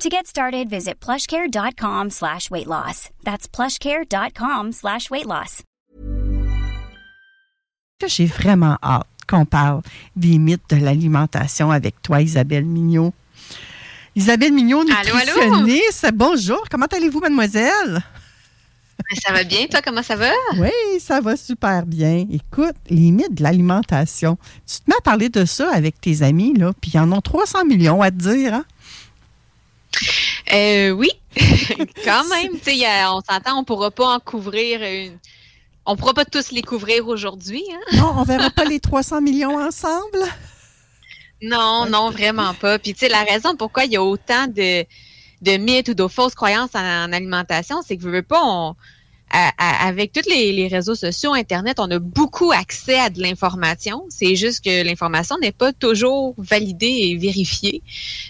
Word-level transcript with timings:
To 0.00 0.08
get 0.08 0.26
started, 0.28 0.70
visit 0.70 1.00
plushcare.com 1.00 2.10
slash 2.10 2.50
weight 2.52 2.68
loss. 2.68 3.10
That's 3.24 3.48
plushcare.com 3.48 4.72
slash 4.72 5.10
weight 5.10 5.26
loss. 5.26 5.62
J'ai 8.06 8.26
vraiment 8.26 8.76
hâte 8.80 9.08
qu'on 9.28 9.44
parle 9.44 9.82
des 10.14 10.38
mythes 10.38 10.62
de 10.70 10.76
l'alimentation 10.76 11.72
avec 11.72 12.00
toi, 12.00 12.22
Isabelle 12.22 12.64
Mignot. 12.64 13.12
Isabelle 14.14 14.52
Mignot, 14.52 14.82
Allô, 14.82 15.16
allô? 15.16 15.32
nutritionniste. 15.34 16.06
Bonjour, 16.14 16.62
comment 16.70 16.86
allez-vous, 16.86 17.18
mademoiselle? 17.18 18.00
Ben, 19.10 19.20
Ça 19.20 19.32
va 19.32 19.42
bien, 19.42 19.66
toi, 19.66 19.80
comment 19.84 20.02
ça 20.04 20.14
va? 20.14 20.30
Oui, 20.58 20.70
ça 21.00 21.20
va 21.20 21.36
super 21.36 21.84
bien. 21.86 22.24
Écoute, 22.30 22.76
les 22.88 23.10
mythes 23.10 23.34
de 23.34 23.42
l'alimentation. 23.42 24.38
Tu 24.64 24.76
te 24.78 24.82
mets 24.88 24.96
à 24.96 25.00
parler 25.02 25.28
de 25.28 25.44
ça 25.44 25.72
avec 25.74 26.00
tes 26.00 26.22
amis, 26.22 26.54
là, 26.54 26.72
puis 26.80 26.92
ils 26.94 26.98
en 27.00 27.10
ont 27.10 27.20
300 27.20 27.64
millions 27.64 28.00
à 28.00 28.12
te 28.12 28.16
dire, 28.16 28.54
hein? 28.54 28.64
Euh, 30.52 30.90
oui, 30.90 31.10
quand 32.04 32.24
même. 32.28 32.52
Y 32.66 32.84
a- 32.84 33.14
on 33.14 33.20
s'entend, 33.20 33.58
on 33.58 33.64
pourra 33.64 33.90
pas 33.90 34.14
en 34.14 34.20
couvrir 34.20 34.82
une. 34.82 35.18
On 35.86 35.96
pourra 35.96 36.14
pas 36.14 36.24
tous 36.24 36.50
les 36.50 36.62
couvrir 36.62 37.06
aujourd'hui. 37.08 37.64
Hein? 37.72 37.96
Non, 37.96 38.14
on 38.16 38.22
verra 38.22 38.50
pas 38.50 38.64
les 38.64 38.80
300 38.80 39.20
millions 39.22 39.58
ensemble? 39.58 40.18
Non, 41.40 41.86
non, 41.88 42.10
vraiment 42.10 42.52
pas. 42.54 42.78
Puis, 42.78 42.92
tu 42.92 43.00
sais, 43.00 43.08
la 43.08 43.22
raison 43.22 43.56
pourquoi 43.56 43.84
il 43.84 43.92
y 43.92 43.96
a 43.96 44.02
autant 44.02 44.46
de, 44.48 44.84
de 45.40 45.56
mythes 45.56 45.88
ou 45.88 45.94
de 45.94 46.06
fausses 46.08 46.34
croyances 46.34 46.74
en, 46.74 46.80
en 46.80 47.12
alimentation, 47.12 47.80
c'est 47.86 47.96
que, 47.96 48.02
veux, 48.02 48.10
veux 48.10 48.22
pas, 48.22 48.42
on, 48.44 48.74
avec 49.30 50.12
tous 50.12 50.28
les, 50.28 50.68
réseaux 50.68 50.94
sociaux, 50.94 51.34
Internet, 51.34 51.78
on 51.80 51.90
a 51.90 51.98
beaucoup 51.98 52.52
accès 52.52 52.98
à 52.98 53.10
de 53.10 53.20
l'information. 53.20 54.04
C'est 54.08 54.36
juste 54.36 54.64
que 54.64 54.84
l'information 54.84 55.36
n'est 55.40 55.52
pas 55.52 55.72
toujours 55.72 56.34
validée 56.38 56.86
et 56.86 57.16
vérifiée. 57.16 57.82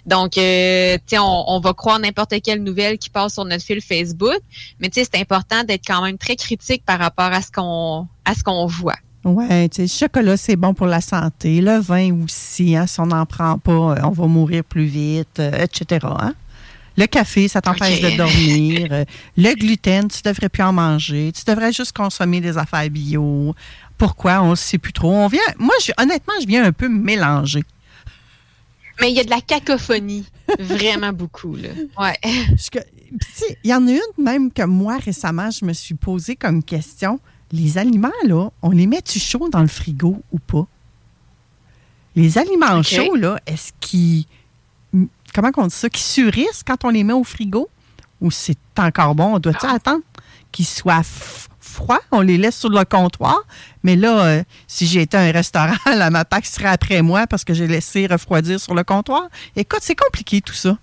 Donc, 0.07 0.39
euh, 0.39 0.99
on, 1.13 1.45
on 1.47 1.61
va 1.61 1.73
croire 1.73 1.99
n'importe 1.99 2.35
quelle 2.43 2.63
nouvelle 2.63 2.99
qui 2.99 3.11
passe 3.11 3.35
sur 3.35 3.45
notre 3.45 3.65
fil 3.65 3.81
Facebook, 3.81 4.41
mais 4.81 4.91
c'est 4.93 5.17
important 5.17 5.65
d'être 5.65 5.87
quand 5.87 6.03
même 6.03 6.19
très 6.19 6.37
critique 6.37 6.85
par 6.85 6.99
rapport 6.99 7.33
à 7.33 7.43
ce 7.43 7.51
qu'on 7.51 8.07
à 8.25 8.35
ce 8.35 8.43
qu'on 8.43 8.67
voit. 8.67 8.97
Sais, 9.25 9.83
le 9.83 9.87
chocolat, 9.89 10.37
c'est 10.37 10.57
bon 10.57 10.75
pour 10.75 10.87
la 10.87 11.01
santé. 11.01 11.61
Le 11.61 11.79
vin 11.79 12.25
aussi, 12.25 12.77
hein, 12.77 12.87
si 12.87 13.01
on 13.01 13.07
n'en 13.07 13.27
prend 13.27 13.59
pas, 13.59 13.97
on 14.05 14.11
va 14.11 14.27
mourir 14.27 14.65
plus 14.65 14.87
vite, 14.87 15.41
euh, 15.41 15.51
etc. 15.65 16.07
hein. 16.07 16.35
Le 16.99 17.07
café, 17.07 17.47
ça 17.49 17.61
t'empêche 17.63 18.01
de 18.01 18.17
dormir. 18.17 18.89
Euh, 18.91 19.05
le 19.37 19.55
gluten, 19.55 20.09
tu 20.09 20.21
devrais 20.23 20.49
plus 20.49 20.65
en 20.65 20.73
manger. 20.73 21.31
Tu 21.33 21.45
devrais 21.47 21.73
juste 21.73 21.93
consommer 21.97 22.41
des 22.41 22.59
affaires 22.59 22.91
bio. 22.91 23.55
Pourquoi? 23.97 24.43
On 24.43 24.51
ne 24.51 24.55
sait 24.57 24.79
plus 24.79 24.93
trop. 24.93 25.13
On 25.15 25.29
vient, 25.29 25.41
moi, 25.59 25.75
je- 25.81 25.93
honnêtement, 25.97 26.35
je 26.41 26.47
viens 26.47 26.65
un 26.65 26.73
peu 26.73 26.89
mélanger. 26.89 27.63
Mais 29.01 29.13
il 29.13 29.17
y 29.17 29.21
a 29.21 29.25
de 29.25 29.31
la 29.31 29.41
cacophonie, 29.41 30.27
vraiment 30.59 31.13
beaucoup 31.13 31.55
là. 31.55 31.69
Ouais. 32.01 32.17
Il 33.65 33.71
y 33.71 33.73
en 33.73 33.87
a 33.87 33.93
une 33.93 34.01
même 34.25 34.51
que 34.53 34.63
moi, 34.65 34.99
récemment, 34.99 35.51
je 35.53 35.65
me 35.65 35.73
suis 35.73 35.95
posé 35.95 36.35
comme 36.35 36.65
question. 36.65 37.21
Les 37.53 37.79
aliments, 37.79 38.11
là, 38.25 38.51
on 38.61 38.71
les 38.71 38.89
met-tu 38.89 39.21
chauds 39.21 39.49
dans 39.49 39.63
le 39.63 39.69
frigo 39.69 40.21
ou 40.33 40.39
pas? 40.41 40.67
Les 42.17 42.39
aliments 42.39 42.83
chauds, 42.83 43.15
là, 43.15 43.39
est-ce 43.47 43.71
qu'ils. 43.81 44.25
Comment 45.35 45.51
on 45.57 45.67
dit 45.67 45.75
ça? 45.75 45.89
Qu'ils 45.89 46.03
surissent 46.03 46.63
quand 46.67 46.85
on 46.85 46.91
les 46.91 47.05
met 47.05 47.13
au 47.13 47.25
frigo? 47.25 47.69
Ou 48.21 48.31
c'est 48.31 48.59
encore 48.79 49.15
bon? 49.15 49.35
On 49.35 49.39
doit-tu 49.39 49.67
attendre 49.67 50.03
qu'ils 50.51 50.67
soient 50.67 51.03
froids? 51.61 52.01
On 52.11 52.21
les 52.21 52.37
laisse 52.39 52.57
sur 52.57 52.71
le 52.71 52.85
comptoir. 52.85 53.41
Mais 53.83 53.95
là, 53.97 54.25
euh, 54.25 54.43
si 54.67 54.87
j'étais 54.87 55.17
à 55.17 55.21
un 55.21 55.33
restaurant, 55.33 55.77
la 55.87 56.11
MAPAC 56.11 56.47
serait 56.47 56.69
après 56.69 57.03
moi 57.03 57.27
parce 57.27 57.45
que 57.45 57.55
j'ai 57.55 57.67
laissé 57.67 58.07
refroidir 58.07 58.59
sur 58.59 58.75
le 58.75 58.83
comptoir. 58.85 59.29
Écoute, 59.55 59.81
c'est 59.83 59.95
compliqué 59.95 60.41
tout 60.41 60.55
ça. 60.55 60.77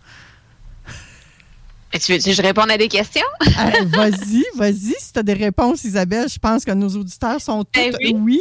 Tu 2.00 2.11
veux 2.11 2.17
que 2.19 2.34
je 2.34 2.41
réponde 2.41 2.69
à 2.72 2.78
des 2.78 2.88
questions? 2.88 3.22
Euh, 3.57 3.85
vas-y, 3.85 4.44
vas-y. 4.55 4.95
Si 5.00 5.13
tu 5.13 5.19
as 5.19 5.23
des 5.23 5.34
réponses, 5.34 5.85
Isabelle, 5.85 6.28
je 6.29 6.38
pense 6.38 6.66
que 6.66 6.72
nos 6.72 6.89
auditeurs 6.89 7.39
sont 7.39 7.63
tous 7.63 7.72
Ben 7.79 7.95
oui. 8.01 8.16
oui. 8.19 8.39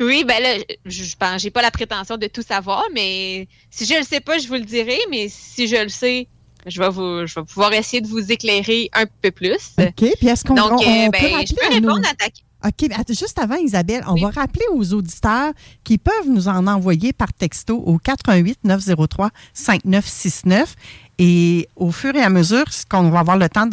Oui, 0.00 0.24
ben 0.26 0.42
là, 0.42 0.54
je, 0.84 1.16
pense, 1.18 1.42
j'ai 1.42 1.50
pas 1.50 1.62
la 1.62 1.70
prétention 1.70 2.16
de 2.16 2.26
tout 2.26 2.42
savoir, 2.42 2.84
mais 2.94 3.48
si 3.70 3.84
je 3.86 3.94
le 3.94 4.04
sais 4.04 4.20
pas, 4.20 4.38
je 4.38 4.48
vous 4.48 4.54
le 4.54 4.60
dirai, 4.64 4.98
mais 5.10 5.28
si 5.28 5.66
je 5.66 5.76
le 5.76 5.88
sais, 5.88 6.26
je 6.66 6.80
vais 6.80 6.88
vous, 6.90 7.26
je 7.26 7.34
vais 7.34 7.44
pouvoir 7.44 7.72
essayer 7.72 8.00
de 8.00 8.06
vous 8.08 8.30
éclairer 8.30 8.90
un 8.92 9.04
peu 9.22 9.30
plus. 9.30 9.72
OK. 9.78 9.94
Puis 10.18 10.28
est-ce 10.28 10.44
qu'on 10.44 10.54
Donc, 10.54 10.72
on- 10.72 10.82
euh, 10.82 10.86
on 10.86 11.08
ben, 11.08 11.20
peut 11.20 11.28
je 11.48 11.54
peux 11.54 11.66
à 11.66 11.74
répondre 11.74 12.06
à 12.08 12.14
ta 12.14 12.26
OK. 12.62 12.90
juste 13.08 13.38
avant, 13.38 13.56
Isabelle, 13.56 14.04
on 14.06 14.12
Oui. 14.12 14.20
va 14.22 14.28
rappeler 14.30 14.66
aux 14.74 14.92
auditeurs 14.92 15.52
qui 15.82 15.96
peuvent 15.96 16.28
nous 16.28 16.46
en 16.46 16.66
envoyer 16.66 17.14
par 17.14 17.32
texto 17.32 17.78
au 17.78 17.96
88 17.98 18.58
903 18.64 19.30
5969. 19.54 20.74
Et 21.18 21.68
au 21.76 21.90
fur 21.90 22.14
et 22.14 22.22
à 22.22 22.28
mesure, 22.28 22.70
ce 22.70 22.84
qu'on 22.84 23.08
va 23.10 23.20
avoir 23.20 23.38
le 23.38 23.48
temps 23.48 23.66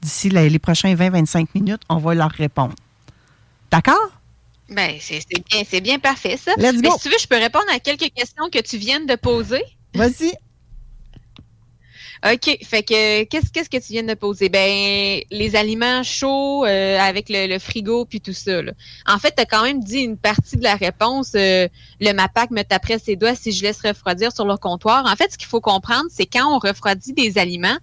d'ici 0.00 0.30
les, 0.30 0.48
les 0.48 0.58
prochains 0.58 0.94
20-25 0.94 1.48
minutes, 1.54 1.82
on 1.90 1.98
va 1.98 2.14
leur 2.14 2.30
répondre. 2.30 2.74
D'accord? 3.70 4.10
Ben, 4.70 4.96
c'est 5.00 5.20
bien, 5.50 5.62
c'est 5.68 5.80
bien 5.80 5.98
parfait, 5.98 6.36
ça. 6.36 6.52
Let's 6.56 6.76
Mais 6.80 6.90
si 6.90 6.98
tu 7.00 7.08
veux, 7.08 7.18
je 7.20 7.26
peux 7.26 7.36
répondre 7.38 7.66
à 7.72 7.80
quelques 7.80 8.12
questions 8.14 8.48
que 8.50 8.60
tu 8.60 8.76
viens 8.78 9.00
de 9.00 9.16
poser. 9.16 9.62
Vas-y. 9.94 10.32
OK. 12.32 12.58
Fait 12.62 12.82
que 12.82 13.24
qu'est-ce 13.24 13.50
qu'est-ce 13.50 13.70
que 13.70 13.78
tu 13.78 13.92
viens 13.94 14.02
de 14.02 14.12
poser? 14.14 14.50
Ben, 14.50 15.22
les 15.30 15.56
aliments 15.56 16.02
chauds 16.02 16.66
euh, 16.66 16.98
avec 16.98 17.30
le, 17.30 17.46
le 17.46 17.58
frigo 17.58 18.04
puis 18.04 18.20
tout 18.20 18.34
ça. 18.34 18.60
là. 18.60 18.72
En 19.06 19.18
fait, 19.18 19.32
tu 19.34 19.42
as 19.42 19.46
quand 19.46 19.62
même 19.62 19.82
dit 19.82 20.00
une 20.00 20.18
partie 20.18 20.56
de 20.58 20.62
la 20.62 20.76
réponse. 20.76 21.32
euh, 21.34 21.66
le 21.98 22.12
MAPAC 22.12 22.50
me 22.50 22.62
taperait 22.62 22.98
ses 22.98 23.16
doigts 23.16 23.34
si 23.34 23.52
je 23.52 23.62
laisse 23.62 23.80
refroidir 23.82 24.32
sur 24.32 24.44
le 24.44 24.56
comptoir. 24.58 25.06
En 25.10 25.16
fait, 25.16 25.32
ce 25.32 25.38
qu'il 25.38 25.48
faut 25.48 25.62
comprendre, 25.62 26.10
c'est 26.10 26.26
quand 26.26 26.54
on 26.54 26.58
refroidit 26.58 27.14
des 27.14 27.38
aliments, 27.38 27.78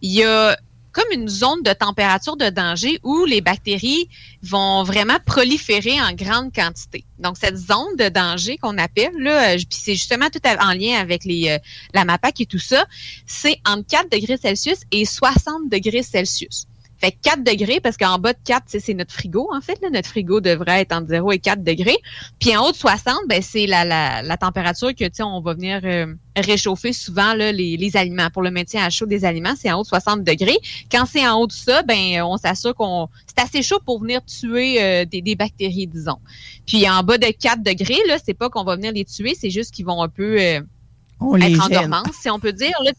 il 0.00 0.12
y 0.12 0.24
a 0.24 0.56
comme 0.92 1.10
une 1.12 1.28
zone 1.28 1.62
de 1.62 1.72
température 1.72 2.36
de 2.36 2.48
danger 2.48 2.98
où 3.02 3.24
les 3.24 3.40
bactéries 3.40 4.08
vont 4.42 4.82
vraiment 4.82 5.18
proliférer 5.24 6.00
en 6.00 6.12
grande 6.12 6.52
quantité. 6.54 7.04
Donc, 7.18 7.36
cette 7.38 7.56
zone 7.56 7.96
de 7.98 8.08
danger 8.08 8.58
qu'on 8.58 8.78
appelle, 8.78 9.12
là, 9.18 9.54
euh, 9.54 9.58
c'est 9.70 9.94
justement 9.94 10.28
tout 10.28 10.40
en 10.46 10.72
lien 10.72 10.98
avec 10.98 11.24
les, 11.24 11.48
euh, 11.50 11.58
la 11.94 12.04
MAPAC 12.04 12.40
et 12.42 12.46
tout 12.46 12.58
ça, 12.58 12.84
c'est 13.26 13.58
entre 13.66 13.86
4 13.86 14.10
degrés 14.10 14.36
Celsius 14.36 14.80
et 14.90 15.04
60 15.04 15.70
degrés 15.70 16.02
Celsius. 16.02 16.66
Fait 17.02 17.10
que 17.10 17.16
4 17.22 17.42
degrés, 17.42 17.80
parce 17.80 17.96
qu'en 17.96 18.18
bas 18.18 18.32
de 18.32 18.38
4, 18.44 18.62
c'est- 18.68 18.94
notre 18.94 19.12
frigo, 19.12 19.48
en 19.52 19.60
fait. 19.60 19.76
Là. 19.82 19.90
Notre 19.90 20.08
frigo 20.08 20.40
devrait 20.40 20.82
être 20.82 20.92
entre 20.92 21.08
0 21.08 21.32
et 21.32 21.38
4 21.40 21.64
degrés. 21.64 21.96
Puis 22.38 22.56
en 22.56 22.64
haut 22.64 22.70
de 22.70 22.76
60, 22.76 23.16
ben, 23.28 23.42
c'est 23.42 23.66
la, 23.66 23.84
la, 23.84 24.22
la 24.22 24.36
température 24.36 24.90
que, 24.94 25.04
tu 25.04 25.10
sais, 25.14 25.22
on 25.24 25.40
va 25.40 25.54
venir 25.54 25.80
euh, 25.82 26.14
réchauffer 26.36 26.92
souvent 26.92 27.34
là, 27.34 27.50
les, 27.50 27.76
les 27.76 27.96
aliments. 27.96 28.30
Pour 28.30 28.42
le 28.42 28.52
maintien 28.52 28.84
à 28.84 28.90
chaud 28.90 29.06
des 29.06 29.24
aliments, 29.24 29.54
c'est 29.58 29.70
en 29.72 29.80
haut 29.80 29.82
de 29.82 29.88
60 29.88 30.22
degrés. 30.22 30.56
Quand 30.92 31.04
c'est 31.04 31.26
en 31.26 31.40
haut 31.40 31.48
de 31.48 31.52
ça, 31.52 31.82
ben, 31.82 32.22
on 32.22 32.36
s'assure 32.36 32.74
qu'on... 32.74 33.08
C'est 33.26 33.42
assez 33.42 33.62
chaud 33.64 33.80
pour 33.84 34.00
venir 34.00 34.24
tuer 34.24 34.80
euh, 34.80 35.04
des, 35.04 35.22
des 35.22 35.34
bactéries, 35.34 35.88
disons. 35.88 36.18
Puis 36.66 36.88
en 36.88 37.02
bas 37.02 37.18
de 37.18 37.26
4 37.26 37.64
degrés, 37.64 37.98
là, 38.06 38.18
c'est 38.24 38.34
pas 38.34 38.48
qu'on 38.48 38.62
va 38.62 38.76
venir 38.76 38.92
les 38.92 39.04
tuer, 39.04 39.34
c'est 39.36 39.50
juste 39.50 39.74
qu'ils 39.74 39.86
vont 39.86 40.02
un 40.02 40.08
peu... 40.08 40.40
euh, 40.40 40.60
On 41.18 41.34
les 41.34 41.52
être 41.52 41.64
en 41.64 41.68
gèle. 41.68 41.78
dormance, 41.88 42.14
si 42.20 42.30
on 42.30 42.38
peut 42.38 42.52
dire. 42.52 42.76
Là, 42.84 42.92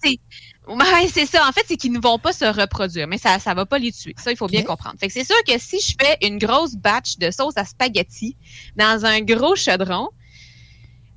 ouais, 0.67 1.07
c'est 1.11 1.25
ça. 1.25 1.47
En 1.47 1.51
fait, 1.51 1.63
c'est 1.67 1.77
qu'ils 1.77 1.91
ne 1.91 1.99
vont 1.99 2.19
pas 2.19 2.33
se 2.33 2.45
reproduire, 2.45 3.07
mais 3.07 3.17
ça 3.17 3.37
ne 3.37 3.55
va 3.55 3.65
pas 3.65 3.79
les 3.79 3.91
tuer. 3.91 4.15
Ça, 4.17 4.31
il 4.31 4.37
faut 4.37 4.47
bien 4.47 4.63
comprendre. 4.63 4.95
Fait 4.99 5.07
que 5.07 5.13
c'est 5.13 5.25
sûr 5.25 5.35
que 5.47 5.57
si 5.59 5.79
je 5.79 5.95
fais 5.99 6.17
une 6.21 6.37
grosse 6.37 6.75
batch 6.75 7.17
de 7.17 7.31
sauce 7.31 7.57
à 7.57 7.65
spaghetti 7.65 8.37
dans 8.75 9.05
un 9.05 9.21
gros 9.21 9.55
chaudron, 9.55 10.09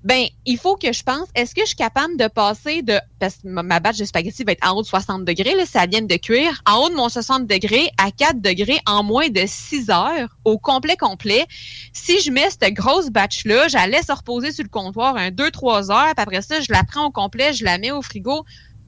ben 0.06 0.26
il 0.44 0.56
faut 0.56 0.76
que 0.76 0.92
je 0.92 1.02
pense, 1.02 1.28
est-ce 1.34 1.52
que 1.52 1.62
je 1.62 1.66
suis 1.66 1.76
capable 1.76 2.16
de 2.16 2.28
passer 2.28 2.80
de, 2.82 2.96
parce 3.18 3.38
que 3.38 3.48
ma 3.48 3.80
batch 3.80 3.98
de 3.98 4.04
spaghetti 4.04 4.44
va 4.44 4.52
être 4.52 4.64
en 4.64 4.76
haut 4.76 4.82
de 4.82 4.86
60 4.86 5.24
degrés, 5.24 5.56
là, 5.56 5.66
ça 5.66 5.84
vient 5.86 6.00
de 6.00 6.14
cuire, 6.14 6.62
en 6.64 6.76
haut 6.76 6.88
de 6.88 6.94
mon 6.94 7.08
60 7.08 7.48
degrés 7.48 7.90
à 7.98 8.12
4 8.12 8.40
degrés 8.40 8.78
en 8.86 9.02
moins 9.02 9.28
de 9.30 9.42
6 9.44 9.90
heures, 9.90 10.28
au 10.44 10.58
complet 10.58 10.96
complet. 10.96 11.44
Si 11.92 12.20
je 12.20 12.30
mets 12.30 12.48
cette 12.50 12.72
grosse 12.74 13.10
batch-là, 13.10 13.66
je 13.66 13.74
la 13.74 13.88
laisse 13.88 14.08
reposer 14.08 14.52
sur 14.52 14.62
le 14.62 14.68
comptoir 14.68 15.16
un 15.16 15.30
2-3 15.30 15.90
heures, 15.90 16.14
puis 16.14 16.22
après 16.22 16.42
ça, 16.42 16.60
je 16.60 16.70
la 16.70 16.84
prends 16.84 17.06
au 17.06 17.10
complet, 17.10 17.52
je 17.52 17.64
la 17.64 17.78
mets 17.78 17.90
au 17.90 18.00
frigo, 18.00 18.44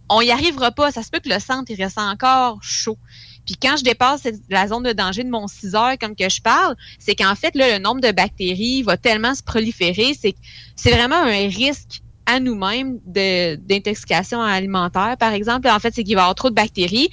on 0.08 0.20
y 0.20 0.31
arrivera 0.31 0.70
pas. 0.72 0.90
Ça 0.90 1.02
se 1.02 1.10
peut 1.10 1.20
que 1.20 1.28
le 1.28 1.40
centre, 1.40 1.70
il 1.70 1.82
reste 1.82 1.99
encore 1.99 2.62
chaud. 2.62 2.99
Puis 3.46 3.56
quand 3.56 3.78
je 3.78 3.84
dépasse 3.84 4.28
la 4.50 4.69
zone 4.69 4.82
de 4.82 4.93
danger 4.93 5.25
de 5.25 5.31
mon 5.31 5.46
6 5.49 5.75
heures, 5.75 5.99
comme 5.99 6.14
que 6.14 6.28
je 6.28 6.43
parle, 6.43 6.76
c'est 6.99 7.14
qu'en 7.14 7.34
fait, 7.34 7.55
là, 7.55 7.78
le 7.78 7.82
nombre 7.82 8.02
de 8.02 8.12
bactéries 8.12 8.82
va 8.82 8.99
tellement 8.99 9.34
se 9.34 9.43
proliférer. 9.43 10.14
C'est 10.19 10.34
c'est 10.76 10.90
vraiment 10.90 11.16
un 11.16 11.49
risque 11.49 12.02
à 12.26 12.40
nous-mêmes 12.40 12.99
d'intoxication 13.06 14.43
alimentaire, 14.43 15.16
par 15.19 15.32
exemple. 15.32 15.69
En 15.70 15.78
fait, 15.78 15.94
c'est 15.94 16.05
qu'il 16.05 16.14
va 16.14 16.20
y 16.20 16.25
avoir 16.25 16.34
trop 16.34 16.50
de 16.50 16.54
bactéries. 16.54 17.08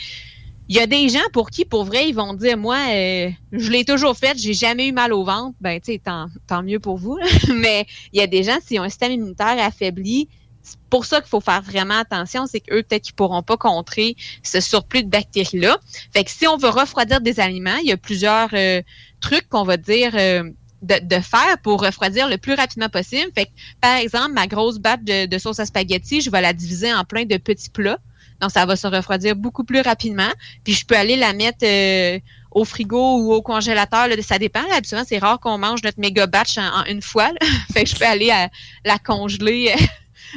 Il 0.68 0.76
y 0.76 0.80
a 0.80 0.88
des 0.88 1.08
gens 1.08 1.24
pour 1.32 1.52
qui, 1.52 1.64
pour 1.64 1.86
vrai, 1.86 2.10
ils 2.10 2.14
vont 2.14 2.34
dire, 2.34 2.58
moi, 2.58 2.80
euh, 2.90 3.30
je 3.54 3.72
l'ai 3.72 3.86
toujours 3.86 4.18
fait, 4.18 4.38
j'ai 4.38 4.54
jamais 4.54 4.88
eu 4.88 4.92
mal 4.92 5.14
au 5.14 5.24
ventre. 5.24 5.56
Ben, 5.62 5.80
tu 5.80 5.94
sais, 5.94 6.02
tant, 6.04 6.28
tant 6.48 6.64
mieux 6.64 6.80
pour 6.80 6.98
vous. 6.98 7.18
Mais 7.54 7.86
il 8.12 8.20
y 8.20 8.22
a 8.22 8.28
des 8.28 8.44
gens, 8.44 8.58
s'ils 8.62 8.80
ont 8.82 8.84
un 8.84 8.90
système 8.90 9.14
immunitaire 9.14 9.56
affaibli, 9.60 10.28
c'est 10.66 10.80
pour 10.90 11.06
ça 11.06 11.22
qu'il 11.22 11.30
faut 11.30 11.42
faire 11.42 11.62
vraiment 11.62 12.00
attention, 12.00 12.48
c'est 12.48 12.60
qu'eux, 12.60 12.82
peut-être 12.82 13.04
qu'ils 13.04 13.16
pourront 13.16 13.44
pas 13.44 13.56
contrer 13.56 14.16
ce 14.42 14.60
surplus 14.60 15.04
de 15.04 15.10
bactéries-là. 15.10 15.78
Fait 16.12 16.24
que 16.24 16.32
si 16.32 16.48
on 16.48 16.58
veut 16.58 16.70
refroidir 16.70 17.22
des 17.22 17.40
aliments, 17.40 17.78
il 17.82 17.88
y 17.88 17.92
a 17.92 17.98
plusieurs 17.98 18.50
euh, 18.54 18.82
trucs 19.22 19.48
qu'on 19.48 19.64
va 19.64 19.78
dire 19.78 20.12
euh, 20.16 20.50
de, 20.82 21.20
faire 21.20 21.58
pour 21.64 21.82
refroidir 21.82 22.28
le 22.28 22.38
plus 22.38 22.56
rapidement 22.56 22.90
possible. 22.90 23.32
Fait 23.36 23.46
que, 23.46 23.52
par 23.80 23.98
exemple, 23.98 24.34
ma 24.34 24.48
grosse 24.48 24.80
batte 24.80 25.04
de, 25.04 25.38
sauce 25.38 25.60
à 25.60 25.66
spaghetti, 25.66 26.22
je 26.22 26.30
vais 26.32 26.42
la 26.42 26.54
diviser 26.54 26.94
en 26.94 27.04
plein 27.04 27.26
de 27.26 27.38
petits 27.38 27.70
plats. 27.70 28.00
Donc, 28.42 28.52
ça 28.52 28.66
va 28.66 28.76
se 28.76 28.88
refroidir 28.88 29.36
beaucoup 29.36 29.64
plus 29.64 29.82
rapidement. 29.82 30.32
Puis, 30.64 30.74
je 30.74 30.86
peux 30.86 30.96
aller 30.96 31.16
la 31.16 31.34
mettre 31.34 31.64
euh, 31.64 32.20
au 32.52 32.66
frigo 32.66 33.20
ou 33.20 33.34
au 33.34 33.42
congélateur. 33.42 34.08
ça 34.22 34.40
dépend. 34.40 34.64
Habituellement, 34.76 35.06
c'est 35.08 35.20
rare 35.20 35.40
qu'on 35.40 35.58
mange 35.58 35.84
notre 35.84 36.00
méga 36.00 36.28
batch 36.28 36.58
en, 36.58 36.86
une 36.86 37.02
fois. 37.02 37.30
fait 37.74 37.84
que 37.84 37.90
je 37.90 37.96
peux 37.96 38.06
aller 38.06 38.32
à, 38.32 38.50
la 38.84 38.98
congeler 38.98 39.74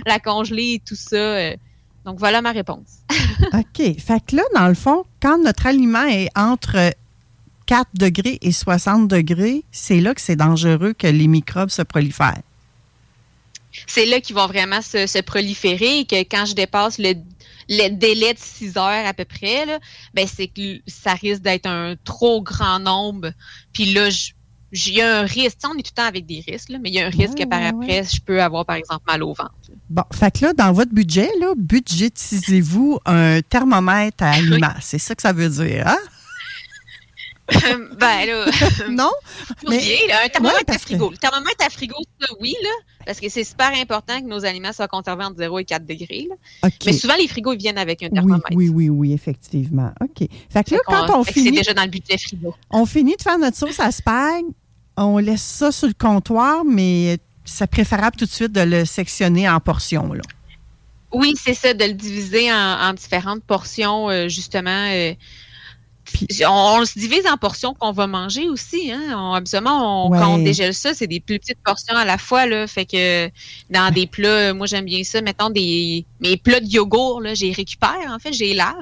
la 0.06 0.19
congeler 0.19 0.75
et 0.75 0.82
tout 0.87 0.96
ça. 0.96 1.17
Euh. 1.17 1.56
Donc, 2.05 2.19
voilà 2.19 2.40
ma 2.40 2.52
réponse. 2.52 3.00
OK. 3.52 3.99
Fait 3.99 4.25
que 4.25 4.37
là, 4.37 4.43
dans 4.55 4.69
le 4.69 4.75
fond, 4.75 5.05
quand 5.20 5.43
notre 5.43 5.67
aliment 5.67 6.06
est 6.06 6.31
entre 6.37 6.93
4 7.67 7.88
degrés 7.94 8.38
et 8.40 8.52
60 8.52 9.08
degrés, 9.08 9.62
c'est 9.73 10.00
là 10.00 10.14
que 10.14 10.20
c'est 10.20 10.37
dangereux 10.37 10.94
que 10.94 11.06
les 11.06 11.26
microbes 11.26 11.69
se 11.69 11.82
prolifèrent. 11.82 12.43
C'est 13.87 14.06
là 14.06 14.20
qu'ils 14.20 14.35
vont 14.35 14.46
vraiment 14.46 14.81
se, 14.81 15.20
proliférer 15.20 16.00
et 16.00 16.05
que 16.05 16.17
quand 16.20 16.46
je 16.46 16.55
dépasse 16.55 16.99
le, 16.99 17.14
délai 17.69 18.32
de 18.32 18.38
6 18.38 18.76
heures 18.79 19.06
à 19.06 19.12
peu 19.12 19.26
près, 19.26 19.67
ben 20.14 20.26
c'est 20.26 20.49
que 20.49 20.81
ça 20.87 21.12
risque 21.12 21.43
d'être 21.43 21.67
un 21.67 21.94
trop 22.05 22.43
grand 22.43 22.79
nombre. 22.79 23.31
Puis 23.75 23.93
là, 23.93 24.08
je, 24.08 24.31
il 24.73 24.94
y 24.94 25.00
a 25.00 25.20
un 25.20 25.23
risque. 25.23 25.58
on 25.64 25.76
est 25.79 25.82
tout 25.82 25.93
le 25.96 26.02
temps 26.02 26.08
avec 26.08 26.26
des 26.26 26.43
risques, 26.46 26.70
mais 26.70 26.88
il 26.88 26.94
y 26.94 27.00
a 27.00 27.06
un 27.06 27.11
risque 27.11 27.37
que 27.37 27.44
par 27.44 27.62
après, 27.62 28.05
je 28.05 28.20
peux 28.20 28.43
avoir, 28.43 28.64
par 28.67 28.76
exemple, 28.76 29.02
mal 29.06 29.23
au 29.23 29.32
ventre. 29.32 29.67
Bon, 29.90 30.02
fait 30.12 30.38
que 30.38 30.46
là, 30.46 30.52
dans 30.52 30.73
votre 30.73 30.93
budget, 30.93 31.31
là, 31.40 31.55
budgétisez-vous 31.56 32.99
un 33.06 33.40
thermomètre 33.40 34.23
à 34.23 34.32
aliments. 34.32 34.75
C'est 34.81 34.99
ça 34.99 35.14
que 35.14 35.23
ça 35.23 35.32
veut 35.32 35.49
dire, 35.49 35.87
hein? 35.87 35.96
ben 37.99 38.26
là. 38.26 38.44
non? 38.90 39.11
Mais, 39.69 39.81
un 40.25 40.29
thermomètre 40.29 40.75
à 40.75 40.79
frigo. 40.79 41.11
Le 41.11 41.17
thermomètre 41.17 41.64
à 41.64 41.70
frigo, 41.70 41.96
ça, 42.20 42.26
oui, 42.40 42.55
là, 42.62 42.70
parce 43.06 43.20
que 43.20 43.29
c'est 43.31 43.44
super 43.44 43.73
important 43.75 44.20
que 44.20 44.26
nos 44.26 44.44
aliments 44.44 44.73
soient 44.73 44.88
conservés 44.88 45.25
entre 45.25 45.38
0 45.38 45.58
et 45.61 45.64
4 45.64 45.87
degrés. 45.87 46.29
Mais 46.85 46.93
souvent, 46.93 47.14
les 47.19 47.29
frigos, 47.29 47.55
ils 47.55 47.58
viennent 47.58 47.79
avec 47.79 48.02
un 48.02 48.11
thermomètre. 48.11 48.49
Oui, 48.52 48.69
oui, 48.69 48.90
oui, 48.90 49.12
effectivement. 49.14 49.93
OK. 50.02 50.29
Fait 50.50 50.64
que 50.64 50.75
là, 50.75 50.81
quand 50.87 51.19
on, 51.19 51.25
finit. 51.25 51.46
C'est 51.46 51.52
déjà 51.52 51.75
dans 51.75 51.85
le 51.85 51.90
budget 51.90 52.19
frigo. 52.19 52.55
On 52.70 52.85
finit 52.85 53.17
de 53.17 53.23
faire 53.23 53.38
notre 53.38 53.56
sauce 53.56 53.81
à 53.81 53.90
spag, 53.90 54.44
on 54.99 55.17
laisse 55.19 55.43
ça 55.43 55.73
sur 55.73 55.88
le 55.88 55.94
comptoir, 55.94 56.64
mais 56.64 57.19
c'est 57.48 57.66
préférable 57.66 58.16
tout 58.16 58.26
de 58.26 58.30
suite 58.30 58.52
de 58.52 58.60
le 58.60 58.84
sectionner 58.84 59.48
en 59.48 59.58
portions. 59.60 60.12
Là. 60.12 60.22
Oui, 61.12 61.34
c'est 61.42 61.54
ça, 61.54 61.72
de 61.72 61.84
le 61.84 61.94
diviser 61.94 62.52
en, 62.52 62.92
différentes 62.92 63.42
portions, 63.42 64.10
euh, 64.10 64.28
justement. 64.28 64.90
Euh, 64.92 65.14
on, 66.46 66.84
se 66.84 66.98
divise 66.98 67.26
en 67.26 67.36
portions 67.36 67.74
qu'on 67.74 67.92
va 67.92 68.06
manger 68.06 68.48
aussi. 68.48 68.90
Hein? 68.92 69.14
On, 69.14 69.32
absolument, 69.32 70.06
on, 70.06 70.10
quand 70.10 70.34
on 70.34 70.38
dégèle 70.38 70.74
ça, 70.74 70.94
c'est 70.94 71.06
des 71.06 71.20
plus 71.20 71.38
petites 71.38 71.62
portions 71.64 71.96
à 71.96 72.04
la 72.04 72.18
fois. 72.18 72.46
Là, 72.46 72.66
fait 72.66 72.84
que 72.84 73.30
dans 73.70 73.92
des 73.92 74.06
plats, 74.06 74.52
moi 74.54 74.66
j'aime 74.66 74.84
bien 74.84 75.02
ça. 75.04 75.20
Mettons 75.22 75.50
des 75.50 76.04
mes 76.20 76.36
plats 76.36 76.60
de 76.60 76.66
yogourt, 76.66 77.20
là, 77.20 77.34
j'ai 77.34 77.52
récupère, 77.52 78.06
en 78.08 78.18
fait, 78.18 78.32
j'ai 78.32 78.54
lave. 78.54 78.74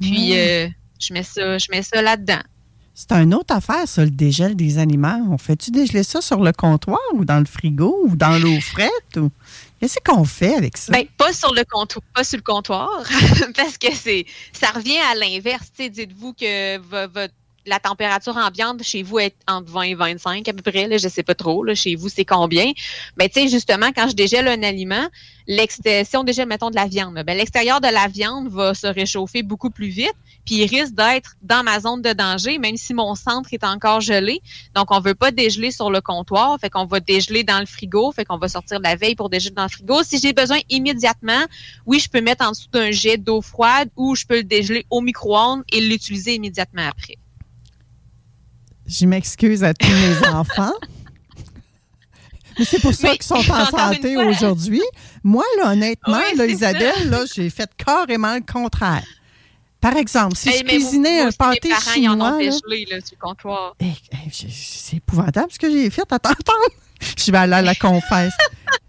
Puis 0.00 0.38
euh, 0.38 0.68
je 0.98 1.12
mets 1.12 1.22
ça, 1.22 1.58
je 1.58 1.66
mets 1.70 1.82
ça 1.82 2.02
là-dedans. 2.02 2.42
C'est 3.00 3.12
une 3.12 3.32
autre 3.32 3.54
affaire, 3.54 3.88
ça, 3.88 4.04
le 4.04 4.10
dégel 4.10 4.54
des 4.54 4.76
aliments. 4.76 5.26
On 5.30 5.38
fait-tu 5.38 5.70
dégeler 5.70 6.02
ça 6.02 6.20
sur 6.20 6.40
le 6.40 6.52
comptoir 6.52 7.00
ou 7.14 7.24
dans 7.24 7.38
le 7.38 7.46
frigo 7.46 7.98
ou 8.04 8.14
dans 8.14 8.38
l'eau 8.38 8.60
frette? 8.60 9.16
Ou... 9.16 9.30
Qu'est-ce 9.80 9.96
qu'on 10.04 10.26
fait 10.26 10.54
avec 10.54 10.76
ça? 10.76 10.92
Ben, 10.92 11.06
pas 11.16 11.32
sur 11.32 11.54
le 11.54 11.64
comptoir, 11.64 12.02
pas 12.14 12.24
sur 12.24 12.36
le 12.36 12.42
comptoir, 12.42 12.90
parce 13.56 13.78
que 13.78 13.94
c'est 13.94 14.26
ça 14.52 14.66
revient 14.74 14.98
à 15.10 15.14
l'inverse. 15.14 15.72
Dites-vous 15.78 16.34
que 16.34 16.76
votre 17.06 17.32
la 17.70 17.78
température 17.78 18.36
ambiante 18.36 18.82
chez 18.82 19.02
vous 19.02 19.20
est 19.20 19.34
entre 19.46 19.70
20 19.70 19.82
et 19.82 19.94
25 19.94 20.48
à 20.48 20.52
peu 20.52 20.60
près. 20.70 20.98
Je 20.98 21.06
ne 21.06 21.10
sais 21.10 21.22
pas 21.22 21.36
trop. 21.36 21.64
Chez 21.74 21.94
vous, 21.94 22.08
c'est 22.08 22.24
combien? 22.24 22.72
Mais 23.16 23.28
tu 23.28 23.40
sais, 23.40 23.48
justement, 23.48 23.90
quand 23.94 24.08
je 24.08 24.14
dégèle 24.14 24.48
un 24.48 24.62
aliment, 24.64 25.06
si 25.46 26.16
on 26.16 26.24
dégèle, 26.24 26.48
mettons, 26.48 26.70
de 26.70 26.76
la 26.76 26.86
viande, 26.86 27.14
ben, 27.24 27.36
l'extérieur 27.36 27.80
de 27.80 27.88
la 27.88 28.08
viande 28.08 28.48
va 28.48 28.74
se 28.74 28.86
réchauffer 28.86 29.42
beaucoup 29.42 29.70
plus 29.70 29.88
vite, 29.88 30.14
puis 30.44 30.56
il 30.56 30.66
risque 30.66 30.94
d'être 30.94 31.36
dans 31.42 31.62
ma 31.62 31.80
zone 31.80 32.02
de 32.02 32.12
danger, 32.12 32.58
même 32.58 32.76
si 32.76 32.92
mon 32.92 33.14
centre 33.14 33.48
est 33.52 33.64
encore 33.64 34.00
gelé. 34.00 34.40
Donc, 34.74 34.90
on 34.90 34.98
ne 34.98 35.04
veut 35.04 35.14
pas 35.14 35.30
dégeler 35.30 35.70
sur 35.70 35.90
le 35.90 36.00
comptoir, 36.00 36.58
fait 36.60 36.70
qu'on 36.70 36.86
va 36.86 36.98
dégeler 37.00 37.44
dans 37.44 37.60
le 37.60 37.66
frigo, 37.66 38.10
fait 38.10 38.24
qu'on 38.24 38.38
va 38.38 38.48
sortir 38.48 38.78
de 38.78 38.84
la 38.84 38.96
veille 38.96 39.14
pour 39.14 39.30
dégeler 39.30 39.54
dans 39.54 39.64
le 39.64 39.68
frigo. 39.68 40.02
Si 40.02 40.18
j'ai 40.18 40.32
besoin 40.32 40.58
immédiatement, 40.68 41.44
oui, 41.86 42.00
je 42.00 42.08
peux 42.08 42.20
mettre 42.20 42.44
en 42.44 42.50
dessous 42.50 42.68
d'un 42.72 42.90
jet 42.90 43.16
d'eau 43.16 43.40
froide 43.40 43.90
ou 43.96 44.16
je 44.16 44.24
peux 44.26 44.38
le 44.38 44.44
dégeler 44.44 44.86
au 44.90 45.00
micro-ondes 45.00 45.62
et 45.72 45.80
l'utiliser 45.80 46.34
immédiatement 46.34 46.88
après. 46.88 47.16
Je 48.90 49.06
m'excuse 49.06 49.62
à 49.62 49.72
tous 49.72 49.88
mes 49.88 50.28
enfants. 50.34 50.74
Mais 52.58 52.64
c'est 52.64 52.80
pour 52.80 52.92
ça 52.92 53.12
qu'ils 53.12 53.22
sont 53.22 53.36
en 53.36 53.66
santé 53.66 54.16
aujourd'hui. 54.16 54.82
Moi, 55.22 55.44
là, 55.58 55.70
honnêtement, 55.70 56.20
Isabelle, 56.46 57.08
là, 57.08 57.24
j'ai 57.32 57.48
fait 57.50 57.70
carrément 57.76 58.34
le 58.34 58.40
contraire. 58.40 59.04
Par 59.80 59.96
exemple, 59.96 60.36
si 60.36 60.50
je 60.50 60.64
cuisinais 60.64 61.20
un 61.20 61.30
pâté 61.30 61.70
chinois. 61.92 62.38
Eh, 63.80 63.86
eh, 63.86 64.30
c'est 64.30 64.96
épouvantable 64.96 65.50
ce 65.50 65.58
que 65.58 65.70
j'ai 65.70 65.88
fait. 65.88 66.02
Attends, 66.10 66.30
attends. 66.30 66.52
Je 67.16 67.32
vais 67.32 67.38
aller 67.38 67.54
à 67.54 67.62
la 67.62 67.74
confesse. 67.74 68.34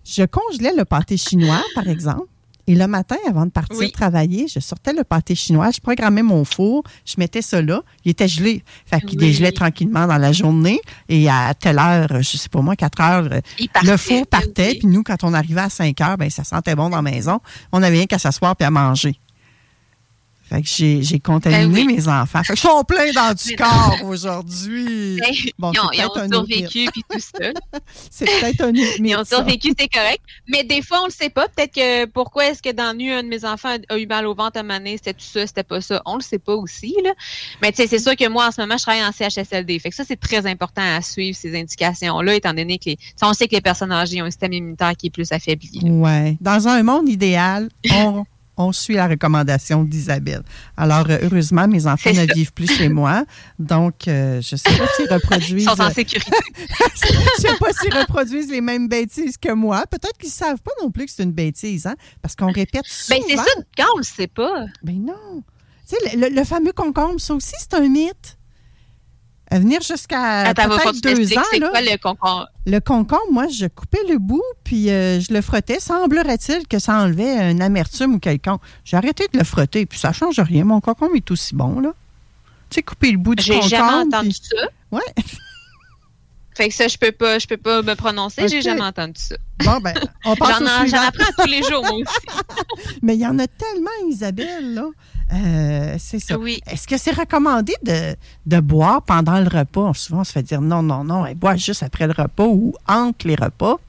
je 0.04 0.24
congelais 0.24 0.74
le 0.76 0.84
pâté 0.84 1.16
chinois, 1.16 1.64
par 1.76 1.88
exemple. 1.88 2.28
Et 2.68 2.76
le 2.76 2.88
matin, 2.88 3.16
avant 3.28 3.46
de 3.46 3.52
partir 3.52 3.92
travailler, 3.92 4.48
je 4.48 4.60
sortais 4.60 4.94
le 4.94 5.04
pâté 5.04 5.36
chinois, 5.36 5.72
je 5.72 5.80
programmais 5.80 6.24
mon 6.24 6.46
four, 6.46 6.84
je 7.06 7.16
mettais 7.18 7.42
ça 7.42 7.62
là. 7.62 7.82
Il 8.06 8.12
était 8.12 8.28
gelé. 8.28 8.64
Fait 8.86 9.02
qu'il 9.02 9.18
dégelait 9.18 9.52
tranquillement 9.52 10.08
dans 10.08 10.18
la 10.18 10.32
journée. 10.32 10.80
Et 11.10 11.30
à 11.30 11.54
telle 11.54 11.80
heure, 11.80 12.22
je 12.22 12.38
sais 12.38 12.50
pas 12.50 12.62
moi, 12.62 12.76
4 12.76 13.02
heures, 13.02 13.30
le 13.84 13.98
four 13.98 14.28
partait. 14.28 14.76
Puis 14.76 14.88
nous, 14.88 15.04
quand 15.04 15.24
on 15.24 15.34
arrivait 15.34 15.62
à 15.62 15.70
5 15.70 16.00
heures, 16.02 16.18
ben, 16.18 16.30
ça 16.30 16.44
sentait 16.44 16.76
bon 16.76 16.90
dans 16.90 17.02
la 17.02 17.02
maison. 17.02 17.40
On 17.72 17.80
n'avait 17.80 17.98
rien 17.98 18.06
qu'à 18.06 18.20
s'asseoir 18.20 18.56
puis 18.56 18.66
à 18.66 18.72
manger. 18.72 19.20
Fait 20.52 20.62
que 20.64 20.68
j'ai 21.02 21.20
contaminé 21.20 21.86
ben 21.86 21.96
mes 21.96 22.08
enfants. 22.10 22.44
Fait 22.44 22.56
que 22.56 22.60
sont 22.60 22.84
pleins 22.84 23.14
dans 23.14 23.34
du 23.34 23.56
corps 23.58 24.00
aujourd'hui. 24.04 25.18
Ben, 25.18 25.32
bon, 25.58 25.72
ils 25.72 25.80
ont, 25.80 25.90
ils 25.94 26.04
ont 26.04 26.30
survécu 26.30 26.90
puis 26.92 27.04
tout 27.10 27.20
ça. 27.20 27.52
c'est 28.10 28.26
peut-être 28.26 28.62
un 28.62 28.74
Ils 28.74 29.16
ont 29.16 29.24
survécu, 29.24 29.72
c'est 29.80 29.88
correct. 29.88 30.20
Mais 30.50 30.66
des 30.66 30.82
fois, 30.82 31.04
on 31.04 31.06
le 31.06 31.12
sait 31.12 31.30
pas. 31.30 31.48
Peut-être 31.48 31.74
que 31.74 32.06
pourquoi 32.08 32.48
est-ce 32.48 32.62
que 32.62 32.74
dans 32.74 32.94
nu, 32.94 33.14
un 33.14 33.24
de 33.24 33.30
mes 33.30 33.46
enfants 33.46 33.78
a 33.88 33.98
eu 33.98 34.06
mal 34.06 34.28
au 34.28 34.36
ventre 34.36 34.60
à 34.60 34.64
maner, 34.64 34.98
c'était 34.98 35.14
tout 35.14 35.24
ça, 35.24 35.48
c'était 35.48 35.64
pas 35.64 35.80
ça. 35.80 36.02
On 36.06 36.16
le 36.16 36.22
sait 36.22 36.40
pas 36.40 36.56
aussi. 36.56 36.98
Là. 37.02 37.12
Mais 37.62 37.72
tu 37.72 37.78
sais, 37.78 37.88
c'est 37.88 38.00
sûr 38.00 38.18
que 38.18 38.28
moi, 38.28 38.48
en 38.48 38.52
ce 38.52 38.60
moment, 38.60 38.76
je 38.76 38.84
travaille 38.84 39.06
en 39.06 39.14
CHSLD. 39.14 39.80
Fait 39.80 39.90
que 39.90 39.96
ça, 39.96 40.04
c'est 40.06 40.20
très 40.20 40.46
important 40.48 40.84
à 40.84 41.02
suivre 41.02 41.38
ces 41.38 41.58
indications-là, 41.58 42.36
étant 42.36 42.54
donné 42.54 42.78
que 42.78 42.90
les, 42.90 42.98
on 43.22 43.32
sait 43.32 43.48
que 43.48 43.56
les 43.56 43.62
personnes 43.62 43.94
âgées 43.94 44.22
ont 44.22 44.26
un 44.26 44.32
système 44.32 44.52
immunitaire 44.52 44.98
qui 44.98 45.08
est 45.08 45.12
plus 45.12 45.32
affaibli. 45.32 45.80
Oui. 45.84 46.38
Dans 46.42 46.68
un 46.68 46.84
monde 46.84 47.08
idéal, 47.08 47.70
on 47.90 48.26
on 48.68 48.72
suit 48.72 48.96
la 48.96 49.08
recommandation 49.08 49.84
d'Isabelle. 49.84 50.44
Alors, 50.78 51.06
euh, 51.10 51.18
heureusement, 51.24 51.68
mes 51.68 51.88
enfants 51.88 52.12
ne 52.14 52.34
vivent 52.34 52.54
plus 52.54 52.72
chez 52.72 52.90
moi. 52.90 53.26
Donc, 53.60 54.08
euh, 54.08 54.42
je 54.42 54.56
ne 54.56 54.58
sais 54.58 54.78
pas 54.78 54.88
s'ils 54.96 55.08
reproduisent. 55.14 55.64
Ils 55.64 55.70
sont 55.70 55.82
en 55.82 55.92
sécurité. 55.92 56.32
je 56.78 57.14
ne 57.14 57.52
sais 57.52 57.58
pas 57.60 57.74
s'ils 57.74 57.94
reproduisent 57.94 58.52
les 58.52 58.62
mêmes 58.62 58.88
bêtises 58.88 59.38
que 59.38 59.52
moi. 59.52 59.86
Peut-être 59.90 60.18
qu'ils 60.18 60.30
ne 60.30 60.34
savent 60.34 60.62
pas 60.62 60.72
non 60.82 60.92
plus 60.92 61.06
que 61.06 61.12
c'est 61.12 61.24
une 61.24 61.32
bêtise, 61.32 61.86
hein? 61.86 61.96
Parce 62.22 62.36
qu'on 62.36 62.52
répète 62.52 62.86
souvent. 62.86 63.12
Ben, 63.22 63.24
c'est 63.28 63.36
ça, 63.38 63.44
quand 63.78 63.86
on 63.94 63.98
ne 63.98 64.02
le 64.02 64.06
sait 64.06 64.28
pas. 64.28 64.66
Ben 64.84 65.06
non. 65.06 65.44
Tu 65.88 65.96
sais, 65.96 66.30
le, 66.30 66.44
fameux 66.44 66.72
concombre, 66.72 67.20
ça 67.20 67.34
aussi, 67.34 67.54
c'est 67.60 67.74
un 67.74 67.88
mythe. 67.88 68.38
À 69.54 69.60
venir 69.60 69.82
jusqu'à 69.82 70.54
peut-être 70.56 71.02
deux 71.02 71.38
ans. 71.38 71.42
C'est 71.52 71.60
quoi 71.60 71.82
le 71.82 71.98
concombre? 71.98 72.48
Le 72.66 72.80
concombre, 72.80 73.32
moi, 73.32 73.48
je 73.50 73.66
coupais 73.68 74.00
le 74.10 74.18
bout, 74.18 74.42
puis 74.64 74.90
euh, 74.90 75.20
je 75.20 75.34
le 75.34 75.42
frottais. 75.42 75.82
Semblerait-il 75.82 76.66
que 76.70 76.80
ça 76.80 76.96
enlevait 77.00 77.52
une 77.52 77.62
amertume 77.62 78.16
ou 78.16 78.20
quelconque. 78.20 78.62
J'ai 78.86 78.96
arrêté 78.96 79.28
de 79.34 79.38
le 79.38 79.44
frotter, 79.44 79.86
puis 79.86 80.00
ça 80.00 80.14
change 80.14 80.40
rien. 80.40 80.64
Mon 80.64 80.80
concombre 80.80 81.16
est 81.18 81.30
aussi 81.32 81.54
bon, 81.54 81.82
là. 81.82 81.90
Tu 82.70 82.76
sais, 82.76 82.82
couper 82.82 83.12
le 83.12 83.18
bout 83.18 83.36
du 83.36 83.44
J'ai 83.44 83.56
concombre. 83.56 83.70
jamais 83.70 83.94
entendu 84.06 84.30
puis- 84.30 84.58
ça. 84.58 84.66
Ouais. 84.90 85.02
Fait 86.56 86.68
que 86.68 86.76
ça, 86.76 86.88
je 86.88 86.98
peux 86.98 87.12
pas, 87.14 87.40
je 87.40 87.48
peux 87.48 87.58
pas 87.58 87.82
me 87.82 87.94
prononcer. 87.96 88.48
J'ai 88.50 88.62
jamais 88.62 88.82
entendu 88.84 89.14
ça. 89.22 89.36
Bon, 89.64 89.80
ben, 89.82 89.94
on 90.26 90.36
passe 90.38 90.60
J'en 90.88 91.02
apprends 91.02 91.32
tous 91.38 91.50
les 91.50 91.64
jours, 91.64 91.82
moi 91.82 91.94
aussi. 91.96 92.98
Mais 93.02 93.16
il 93.16 93.22
y 93.22 93.26
en 93.28 93.40
a 93.40 93.48
tellement, 93.48 93.90
Isabelle, 94.10 94.74
là. 94.76 94.86
Euh, 95.34 95.96
c'est 95.98 96.20
ça. 96.20 96.38
Oui. 96.38 96.62
Est-ce 96.68 96.88
que 96.88 96.98
c'est 96.98 97.12
recommandé 97.12 97.74
de, 97.84 98.16
de 98.46 98.60
boire 98.60 99.02
pendant 99.04 99.40
le 99.40 99.48
repas? 99.48 99.94
Souvent, 99.94 100.22
on 100.22 100.24
se 100.24 100.32
fait 100.32 100.44
dire 100.44 100.62
non, 100.62 100.84
non, 100.84 101.04
non, 101.04 101.26
elle 101.26 101.36
boit 101.36 101.56
juste 101.56 101.84
après 101.84 102.08
le 102.08 102.14
repas 102.14 102.46
ou 102.46 102.74
entre 102.88 103.28
les 103.28 103.36
repas. 103.36 103.80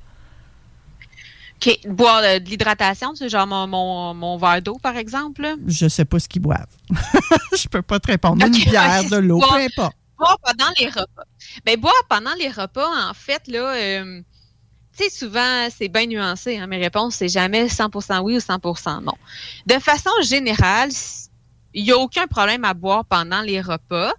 OK. 1.64 1.78
Boire 1.86 2.22
de 2.22 2.44
l'hydratation, 2.48 3.14
c'est 3.14 3.28
genre 3.28 3.46
mon, 3.46 3.66
mon, 3.66 4.14
mon 4.14 4.36
verre 4.36 4.62
d'eau, 4.62 4.78
par 4.82 4.96
exemple. 4.96 5.54
Je 5.66 5.88
sais 5.88 6.04
pas 6.04 6.18
ce 6.18 6.28
qu'ils 6.28 6.42
boivent. 6.42 6.66
Je 7.56 7.68
peux 7.68 7.82
pas 7.82 7.98
te 8.00 8.08
répondre. 8.08 8.44
Une 8.44 8.52
bière, 8.52 9.08
de 9.08 9.16
l'eau, 9.16 9.40
peu 9.40 9.56
importe. 9.56 9.96
Boire 10.18 10.38
pendant 10.44 10.70
les 10.78 10.86
repas. 10.86 11.24
Ben, 11.64 11.78
boire 11.78 11.92
pendant 12.08 12.34
les 12.38 12.48
repas, 12.48 12.88
en 13.08 13.14
fait, 13.14 13.48
là, 13.48 13.74
euh, 13.74 14.20
tu 14.96 15.04
sais, 15.04 15.10
souvent, 15.10 15.68
c'est 15.76 15.88
bien 15.88 16.06
nuancé. 16.06 16.58
Hein, 16.58 16.66
mes 16.68 16.78
réponses, 16.78 17.16
c'est 17.16 17.28
jamais 17.28 17.66
100% 17.66 18.20
oui 18.20 18.36
ou 18.36 18.38
100% 18.38 19.02
non. 19.02 19.14
De 19.66 19.74
façon 19.80 20.10
générale, 20.22 20.90
il 21.74 21.84
n'y 21.84 21.92
a 21.92 21.98
aucun 21.98 22.26
problème 22.26 22.64
à 22.64 22.74
boire 22.74 23.04
pendant 23.04 23.40
les 23.40 23.60
repas, 23.60 24.12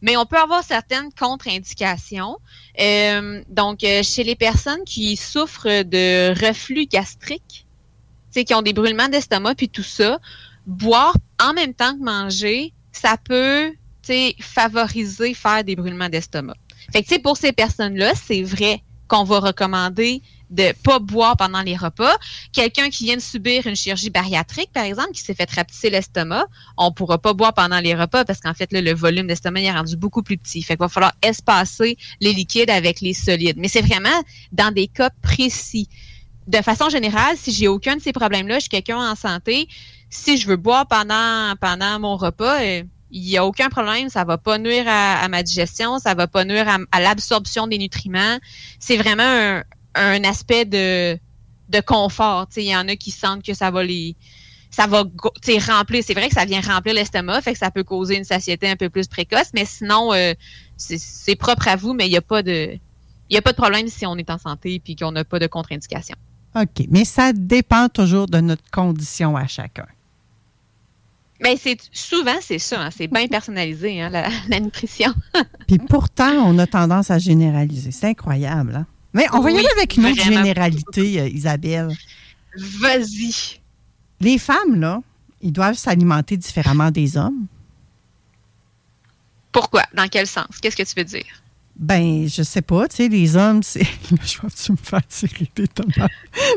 mais 0.00 0.16
on 0.16 0.26
peut 0.26 0.38
avoir 0.38 0.64
certaines 0.64 1.12
contre-indications. 1.12 2.38
Euh, 2.80 3.42
donc, 3.48 3.84
euh, 3.84 4.02
chez 4.02 4.24
les 4.24 4.34
personnes 4.34 4.84
qui 4.84 5.16
souffrent 5.16 5.84
de 5.84 6.30
reflux 6.46 6.86
gastrique, 6.86 7.66
qui 8.34 8.54
ont 8.54 8.62
des 8.62 8.72
brûlements 8.72 9.08
d'estomac 9.08 9.54
puis 9.54 9.68
tout 9.68 9.82
ça, 9.82 10.18
boire 10.66 11.14
en 11.40 11.52
même 11.52 11.74
temps 11.74 11.96
que 11.96 12.02
manger, 12.02 12.72
ça 12.92 13.16
peut 13.16 13.72
favoriser 14.40 15.34
faire 15.34 15.62
des 15.62 15.76
brûlements 15.76 16.08
d'estomac. 16.08 16.56
Fait 16.92 17.02
que, 17.02 17.20
pour 17.20 17.36
ces 17.36 17.52
personnes-là, 17.52 18.12
c'est 18.14 18.42
vrai 18.42 18.82
qu'on 19.06 19.24
va 19.24 19.38
recommander 19.38 20.22
de 20.52 20.72
pas 20.84 20.98
boire 20.98 21.36
pendant 21.36 21.62
les 21.62 21.76
repas. 21.76 22.14
Quelqu'un 22.52 22.90
qui 22.90 23.04
vient 23.04 23.16
de 23.16 23.22
subir 23.22 23.66
une 23.66 23.74
chirurgie 23.74 24.10
bariatrique, 24.10 24.70
par 24.72 24.84
exemple, 24.84 25.12
qui 25.12 25.22
s'est 25.22 25.34
fait 25.34 25.50
rapetisser 25.50 25.90
l'estomac, 25.90 26.44
on 26.76 26.92
pourra 26.92 27.18
pas 27.18 27.32
boire 27.32 27.54
pendant 27.54 27.80
les 27.80 27.94
repas 27.94 28.24
parce 28.24 28.40
qu'en 28.40 28.54
fait, 28.54 28.68
le 28.72 28.92
volume 28.94 29.26
d'estomac 29.26 29.62
est 29.62 29.72
rendu 29.72 29.96
beaucoup 29.96 30.22
plus 30.22 30.36
petit. 30.36 30.62
Fait 30.62 30.74
qu'il 30.74 30.80
va 30.80 30.88
falloir 30.88 31.14
espacer 31.22 31.96
les 32.20 32.32
liquides 32.32 32.70
avec 32.70 33.00
les 33.00 33.14
solides. 33.14 33.56
Mais 33.56 33.68
c'est 33.68 33.80
vraiment 33.80 34.22
dans 34.52 34.72
des 34.72 34.88
cas 34.88 35.10
précis. 35.22 35.88
De 36.46 36.58
façon 36.58 36.90
générale, 36.90 37.36
si 37.36 37.52
j'ai 37.52 37.68
aucun 37.68 37.96
de 37.96 38.02
ces 38.02 38.12
problèmes-là, 38.12 38.56
je 38.56 38.62
suis 38.62 38.68
quelqu'un 38.68 38.98
en 38.98 39.14
santé, 39.14 39.68
si 40.10 40.36
je 40.36 40.46
veux 40.46 40.56
boire 40.56 40.86
pendant, 40.86 41.98
mon 41.98 42.16
repas, 42.16 42.60
euh, 42.62 42.82
il 43.10 43.22
n'y 43.22 43.38
a 43.38 43.46
aucun 43.46 43.68
problème, 43.68 44.08
ça 44.08 44.24
va 44.24 44.38
pas 44.38 44.58
nuire 44.58 44.84
à, 44.86 45.28
ma 45.28 45.42
digestion, 45.42 45.98
ça 45.98 46.14
va 46.14 46.26
pas 46.26 46.44
nuire 46.44 46.68
à, 46.68 46.78
à 46.90 47.00
l'absorption 47.00 47.66
des 47.66 47.78
nutriments. 47.78 48.38
C'est 48.80 48.96
vraiment 48.96 49.22
un, 49.22 49.62
un 49.94 50.24
aspect 50.24 50.64
de, 50.64 51.18
de 51.68 51.80
confort. 51.80 52.48
Il 52.56 52.64
y 52.64 52.76
en 52.76 52.88
a 52.88 52.96
qui 52.96 53.10
sentent 53.10 53.42
que 53.42 53.54
ça 53.54 53.70
va 53.70 53.82
les 53.82 54.16
ça 54.72 54.86
va 54.86 55.04
remplir. 55.68 56.02
C'est 56.04 56.14
vrai 56.14 56.28
que 56.28 56.34
ça 56.34 56.46
vient 56.46 56.60
remplir 56.62 56.94
l'estomac, 56.94 57.42
fait 57.42 57.52
que 57.52 57.58
ça 57.58 57.70
peut 57.70 57.84
causer 57.84 58.16
une 58.16 58.24
satiété 58.24 58.68
un 58.68 58.76
peu 58.76 58.88
plus 58.88 59.06
précoce, 59.06 59.50
mais 59.54 59.66
sinon, 59.66 60.12
euh, 60.14 60.32
c'est- 60.78 61.36
propre 61.36 61.68
à 61.68 61.76
vous, 61.76 61.92
mais 61.92 62.06
il 62.06 62.10
n'y 62.10 62.16
a 62.16 62.22
pas 62.22 62.42
de. 62.42 62.78
Il 63.28 63.34
n'y 63.34 63.36
a 63.36 63.42
pas 63.42 63.52
de 63.52 63.56
problème 63.56 63.88
si 63.88 64.06
on 64.06 64.16
est 64.16 64.30
en 64.30 64.38
santé 64.38 64.80
et 64.86 64.96
qu'on 64.96 65.12
n'a 65.12 65.24
pas 65.24 65.38
de 65.38 65.46
contre-indication. 65.46 66.16
OK. 66.54 66.86
Mais 66.90 67.04
ça 67.04 67.32
dépend 67.32 67.88
toujours 67.88 68.26
de 68.26 68.40
notre 68.40 68.68
condition 68.70 69.36
à 69.36 69.46
chacun. 69.46 69.86
Mais 71.42 71.56
c'est 71.56 71.78
souvent 71.92 72.36
c'est 72.40 72.58
ça, 72.58 72.82
hein, 72.82 72.90
c'est 72.90 73.08
bien 73.08 73.26
personnalisé 73.28 74.00
hein, 74.00 74.10
la, 74.10 74.28
la 74.48 74.60
nutrition. 74.60 75.12
Puis 75.66 75.78
pourtant, 75.78 76.32
on 76.46 76.58
a 76.58 76.66
tendance 76.66 77.10
à 77.10 77.18
généraliser. 77.18 77.90
C'est 77.90 78.08
incroyable. 78.08 78.76
Hein? 78.76 78.86
Mais 79.12 79.26
on 79.32 79.40
va 79.40 79.50
y 79.50 79.58
aller 79.58 79.68
avec 79.76 79.96
une 79.96 80.06
autre 80.06 80.22
généralité, 80.22 81.20
euh, 81.20 81.28
Isabelle. 81.28 81.88
Vas-y. 82.56 83.60
Les 84.20 84.38
femmes, 84.38 84.80
là, 84.80 85.02
ils 85.40 85.52
doivent 85.52 85.76
s'alimenter 85.76 86.36
différemment 86.36 86.90
des 86.90 87.16
hommes. 87.16 87.46
Pourquoi? 89.50 89.84
Dans 89.92 90.08
quel 90.08 90.26
sens? 90.26 90.46
Qu'est-ce 90.60 90.76
que 90.76 90.82
tu 90.82 90.94
veux 90.96 91.04
dire? 91.04 91.41
Ben, 91.74 92.28
je 92.28 92.42
sais 92.42 92.60
pas, 92.62 92.86
tu 92.86 92.96
sais, 92.96 93.08
les 93.08 93.34
hommes, 93.34 93.62
c'est. 93.62 93.80
Je 94.24 94.40
vais-tu 94.42 94.72
me 94.72 94.76
faire 94.76 95.06
tirer 95.08 95.50
des 95.56 95.66
tomates? 95.66 96.10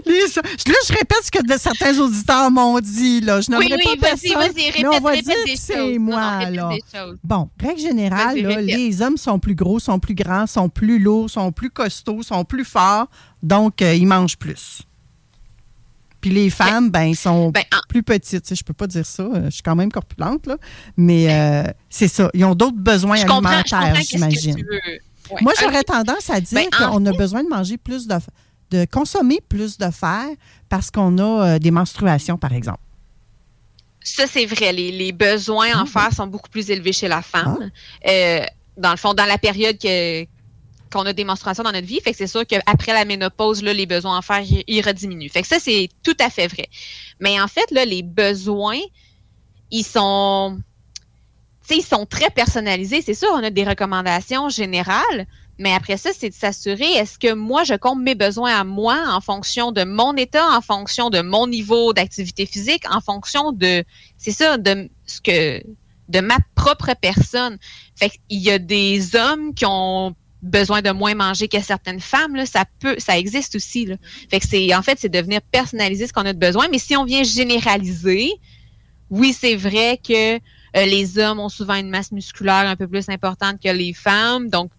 Les... 0.05 0.19
Là, 0.19 0.75
je 0.87 0.93
répète 0.93 1.19
ce 1.23 1.31
que 1.31 1.41
de- 1.41 1.57
certains 1.57 1.97
auditeurs 1.99 2.51
m'ont 2.51 2.79
dit, 2.79 3.21
là. 3.21 3.39
Je 3.41 3.49
Oui, 3.51 3.69
oui, 3.71 3.97
pas 3.99 4.09
vas-y, 4.09 4.33
vas-y, 4.33 4.71
mais 4.81 4.85
on 4.87 4.91
répète, 4.91 5.01
va 5.03 5.09
répète 5.11 5.25
dire 5.25 5.35
des 5.45 5.53
que 5.53 5.57
choses. 5.57 5.59
c'est 5.61 5.77
Non, 5.77 5.87
non, 5.87 5.99
moi, 5.99 6.37
répète 6.39 6.55
là. 6.55 6.69
des. 6.69 7.13
Bon, 7.23 7.49
règle 7.59 7.79
générale, 7.81 8.39
là, 8.41 8.49
répète. 8.49 8.65
les 8.65 9.01
hommes 9.01 9.17
sont 9.17 9.39
plus 9.39 9.55
gros, 9.55 9.79
sont 9.79 9.99
plus 9.99 10.15
grands, 10.15 10.47
sont 10.47 10.67
plus 10.69 10.99
lourds, 10.99 11.29
sont 11.29 11.51
plus 11.51 11.69
costauds, 11.69 12.21
sont 12.21 12.43
plus 12.43 12.65
forts, 12.65 13.07
donc 13.41 13.81
euh, 13.81 13.95
ils 13.95 14.05
mangent 14.07 14.37
plus. 14.37 14.81
Puis 16.25 16.33
les 16.33 16.49
femmes, 16.49 16.89
ben, 16.89 17.13
sont 17.13 17.51
Ben, 17.51 17.61
en- 17.71 17.87
plus 17.87 18.01
petites. 18.01 18.55
Je 18.55 18.63
peux 18.63 18.73
pas 18.73 18.87
dire 18.87 19.05
ça, 19.05 19.21
euh, 19.21 19.45
je 19.45 19.49
suis 19.51 19.61
quand 19.61 19.75
même 19.75 19.91
corpulente, 19.91 20.47
là. 20.47 20.57
Mais 20.97 21.31
euh, 21.31 21.71
c'est 21.87 22.07
ça, 22.07 22.31
ils 22.33 22.43
ont 22.45 22.55
d'autres 22.55 22.79
besoins 22.79 23.17
je 23.17 23.21
alimentaires, 23.27 23.95
j'imagine. 24.01 24.55
Ouais. 25.29 25.37
Moi, 25.41 25.53
j'aurais 25.61 25.83
tendance 25.83 26.27
à 26.31 26.41
dire 26.41 26.59
Ben, 26.59 26.67
qu'on 26.75 27.05
a 27.05 27.11
besoin 27.11 27.43
de 27.43 27.49
manger 27.49 27.77
plus 27.77 28.07
de, 28.07 28.15
de 28.71 28.85
consommer 28.85 29.39
plus 29.47 29.77
de 29.77 29.91
fer 29.91 30.25
parce 30.67 30.89
qu'on 30.89 31.15
a 31.19 31.23
euh, 31.55 31.59
des 31.59 31.69
menstruations, 31.69 32.39
par 32.39 32.53
exemple. 32.53 32.79
Ça, 34.03 34.23
c'est 34.25 34.47
vrai. 34.47 34.73
Les, 34.73 34.91
les 34.91 35.11
besoins 35.11 35.67
Ah, 35.75 35.83
en 35.83 35.85
fer 35.85 36.09
sont 36.11 36.25
beaucoup 36.25 36.49
plus 36.49 36.71
élevés 36.71 36.91
chez 36.93 37.07
la 37.07 37.21
femme. 37.21 37.69
Euh, 38.07 38.39
dans 38.77 38.91
le 38.91 38.97
fond, 38.97 39.13
dans 39.13 39.25
la 39.25 39.37
période 39.37 39.77
que 39.77 40.25
qu'on 40.95 41.05
a 41.05 41.13
des 41.13 41.25
dans 41.25 41.33
notre 41.35 41.81
vie, 41.81 41.99
fait 41.99 42.11
que 42.11 42.17
c'est 42.17 42.27
sûr 42.27 42.45
qu'après 42.47 42.93
la 42.93 43.03
ménopause, 43.03 43.61
là, 43.61 43.73
les 43.73 43.85
besoins 43.85 44.17
en 44.17 44.21
fer, 44.21 44.41
ils, 44.67 44.81
rediminuent. 44.81 45.29
Fait 45.29 45.41
que 45.41 45.47
ça, 45.47 45.59
c'est 45.59 45.89
tout 46.03 46.15
à 46.19 46.29
fait 46.29 46.47
vrai. 46.47 46.69
Mais 47.19 47.39
en 47.41 47.47
fait, 47.47 47.69
là, 47.71 47.83
les 47.83 48.01
besoins, 48.01 48.79
ils 49.71 49.83
sont, 49.83 50.57
ils 51.69 51.83
sont 51.83 52.05
très 52.05 52.29
personnalisés. 52.29 53.01
C'est 53.01 53.13
sûr, 53.13 53.27
on 53.33 53.43
a 53.43 53.49
des 53.49 53.65
recommandations 53.65 54.47
générales, 54.47 55.27
mais 55.57 55.73
après 55.73 55.97
ça, 55.97 56.11
c'est 56.13 56.29
de 56.29 56.33
s'assurer, 56.33 56.89
est-ce 56.93 57.19
que 57.19 57.33
moi, 57.33 57.65
je 57.65 57.73
compte 57.73 57.99
mes 58.01 58.15
besoins 58.15 58.57
à 58.57 58.63
moi 58.63 59.03
en 59.09 59.19
fonction 59.19 59.73
de 59.73 59.83
mon 59.83 60.15
état, 60.15 60.47
en 60.55 60.61
fonction 60.61 61.09
de 61.09 61.19
mon 61.19 61.45
niveau 61.45 61.91
d'activité 61.91 62.45
physique, 62.45 62.83
en 62.89 63.01
fonction 63.01 63.51
de, 63.51 63.83
c'est 64.17 64.31
ça, 64.31 64.57
de 64.57 64.89
ce 65.05 65.19
que, 65.19 65.61
de 66.07 66.19
ma 66.21 66.37
propre 66.55 66.93
personne. 67.01 67.57
Fait 67.97 68.09
qu'il 68.09 68.39
y 68.39 68.51
a 68.51 68.59
des 68.59 69.15
hommes 69.17 69.53
qui 69.53 69.65
ont 69.67 70.15
besoin 70.45 70.81
de 70.81 70.91
moins 70.91 71.15
manger 71.15 71.47
que 71.47 71.59
certaines 71.61 71.99
femmes, 71.99 72.35
là, 72.35 72.45
ça 72.45 72.65
peut, 72.79 72.95
ça 72.97 73.17
existe 73.17 73.55
aussi. 73.55 73.85
Là. 73.85 73.95
Fait 74.29 74.39
que 74.39 74.47
c'est, 74.47 74.73
en 74.75 74.81
fait, 74.81 74.97
c'est 74.99 75.09
de 75.09 75.19
venir 75.19 75.41
personnaliser 75.51 76.07
ce 76.07 76.13
qu'on 76.13 76.25
a 76.25 76.33
de 76.33 76.39
besoin. 76.39 76.67
Mais 76.71 76.77
si 76.77 76.95
on 76.95 77.03
vient 77.03 77.23
généraliser, 77.23 78.31
oui, 79.09 79.35
c'est 79.37 79.55
vrai 79.55 79.99
que 80.01 80.35
euh, 80.35 80.39
les 80.85 81.17
hommes 81.19 81.39
ont 81.39 81.49
souvent 81.49 81.75
une 81.75 81.89
masse 81.89 82.11
musculaire 82.11 82.67
un 82.67 82.75
peu 82.75 82.87
plus 82.87 83.09
importante 83.09 83.61
que 83.61 83.69
les 83.69 83.93
femmes, 83.93 84.49
donc 84.49 84.71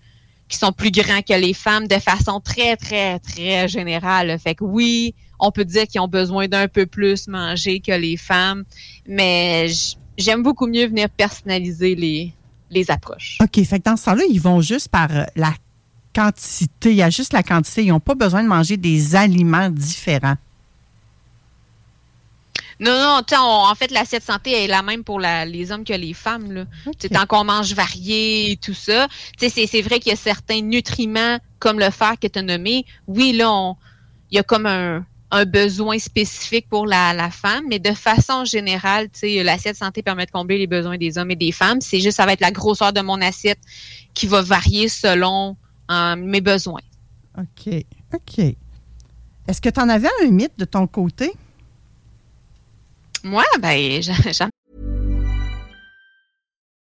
qui 0.49 0.57
sont 0.57 0.73
plus 0.73 0.93
grands 0.93 1.23
que 1.23 1.35
les 1.35 1.55
femmes 1.55 1.89
de 1.89 1.99
façon 1.99 2.41
très, 2.41 2.77
très, 2.77 3.19
très 3.19 3.67
générale. 3.67 4.39
Fait 4.39 4.55
que 4.55 4.65
oui, 4.65 5.15
on 5.41 5.51
peut 5.51 5.65
dire 5.65 5.87
qu'ils 5.87 6.01
ont 6.01 6.09
besoin 6.09 6.47
d'un 6.47 6.69
peu 6.69 6.87
plus 6.87 7.27
manger 7.27 7.81
que 7.81 7.93
les 7.93 8.17
femmes, 8.17 8.65
mais 9.09 9.67
j'aime 10.17 10.43
beaucoup 10.43 10.69
mieux 10.69 10.87
venir 10.87 11.09
personnaliser 11.11 11.97
les, 11.97 12.33
les 12.71 12.91
approches. 12.91 13.39
OK, 13.43 13.63
fait 13.65 13.79
que 13.81 13.85
dans 13.85 13.97
ce 13.97 14.05
temps-là, 14.07 14.23
ils 14.31 14.41
vont 14.41 14.61
juste 14.61 14.89
par 14.89 15.11
euh, 15.11 15.25
la 15.37 15.53
quantité. 16.15 16.91
Il 16.91 16.97
y 16.97 17.03
a 17.03 17.11
juste 17.11 17.33
la 17.33 17.43
quantité. 17.43 17.85
Ils 17.85 17.91
n'ont 17.91 18.01
pas 18.01 18.15
besoin 18.15 18.43
de 18.43 18.49
manger 18.49 18.77
des 18.77 19.15
aliments 19.17 19.71
différents. 19.71 20.37
Non, 22.79 22.93
non, 22.93 23.23
on- 23.33 23.71
en 23.71 23.75
fait, 23.75 23.91
l'assiette 23.91 24.23
santé 24.23 24.53
est 24.65 24.67
la 24.67 24.83
même 24.83 25.03
pour 25.03 25.19
la- 25.19 25.47
les 25.47 25.73
hommes 25.73 25.85
que 25.85 25.95
les 25.95 26.13
femmes. 26.13 26.53
Là. 26.53 26.65
Tant 27.11 27.25
qu'on 27.27 27.45
mange 27.45 27.73
varié 27.73 28.51
et 28.53 28.57
tout 28.57 28.75
ça. 28.75 29.09
C'est- 29.39 29.81
vrai 29.83 29.99
qu'il 29.99 30.11
y 30.11 30.13
a 30.13 30.17
certains 30.17 30.61
nutriments 30.61 31.39
comme 31.59 31.79
le 31.79 31.91
fer 31.91 32.15
que 32.21 32.27
tu 32.27 32.39
as 32.39 32.43
nommé. 32.43 32.85
Oui, 33.07 33.33
là, 33.33 33.73
il 34.31 34.37
y 34.37 34.39
a 34.39 34.43
comme 34.43 34.67
un, 34.67 35.07
un 35.31 35.45
besoin 35.45 35.99
spécifique 35.99 36.69
pour 36.69 36.87
la, 36.87 37.13
la 37.13 37.31
femme, 37.31 37.65
mais 37.69 37.79
de 37.79 37.93
façon 37.93 38.45
générale, 38.45 39.09
tu 39.11 39.21
sais, 39.21 39.43
l'assiette 39.43 39.77
santé 39.77 40.03
permet 40.03 40.27
de 40.27 40.31
combler 40.31 40.59
les 40.59 40.67
besoins 40.67 40.97
des 40.97 41.19
hommes 41.19 41.31
et 41.31 41.37
des 41.37 41.53
femmes. 41.53 41.81
C'est 41.81 42.01
juste, 42.01 42.17
ça 42.17 42.27
va 42.27 42.33
être 42.33 42.41
la 42.41 42.53
grosseur 42.53 42.93
de 42.93 43.01
mon 43.01 43.21
assiette 43.21 43.59
qui 44.15 44.27
va 44.27 44.43
varier 44.43 44.89
selon 44.89 45.57
euh, 45.91 46.17
mes 46.17 46.41
besoins. 46.41 46.81
OK. 47.39 47.85
OK. 48.15 48.39
Est-ce 49.49 49.61
que 49.61 49.69
tu 49.69 49.81
en 49.81 49.89
avais 49.89 50.09
un 50.23 50.31
mythe 50.31 50.59
de 50.59 50.65
ton 50.65 50.87
côté? 50.87 51.33
Moi, 53.23 53.45
ben, 53.61 54.03
j'en 54.03 54.15
j'en 54.33 54.49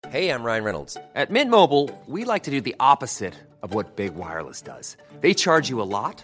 Hey, 0.09 0.29
I'm 0.29 0.41
Ryan 0.41 0.63
Reynolds. 0.63 0.97
At 1.15 1.29
Mint 1.29 1.51
Mobile, 1.51 1.89
we 2.07 2.23
like 2.23 2.43
to 2.43 2.51
do 2.51 2.61
the 2.61 2.75
opposite 2.79 3.33
of 3.61 3.73
what 3.73 3.97
Big 3.97 4.15
Wireless 4.15 4.61
does. 4.61 4.95
They 5.19 5.33
charge 5.33 5.69
you 5.69 5.81
a 5.81 5.83
lot, 5.83 6.23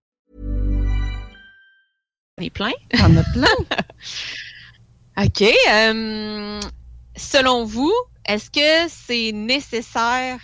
Est 2.41 2.49
plein. 2.49 2.71
T'en 2.97 3.15
as 3.15 3.23
plein. 3.33 3.47
OK. 5.23 5.41
euh, 5.41 6.59
selon 7.15 7.65
vous, 7.65 7.93
est-ce 8.25 8.49
que 8.49 8.89
c'est 8.89 9.31
nécessaire 9.31 10.39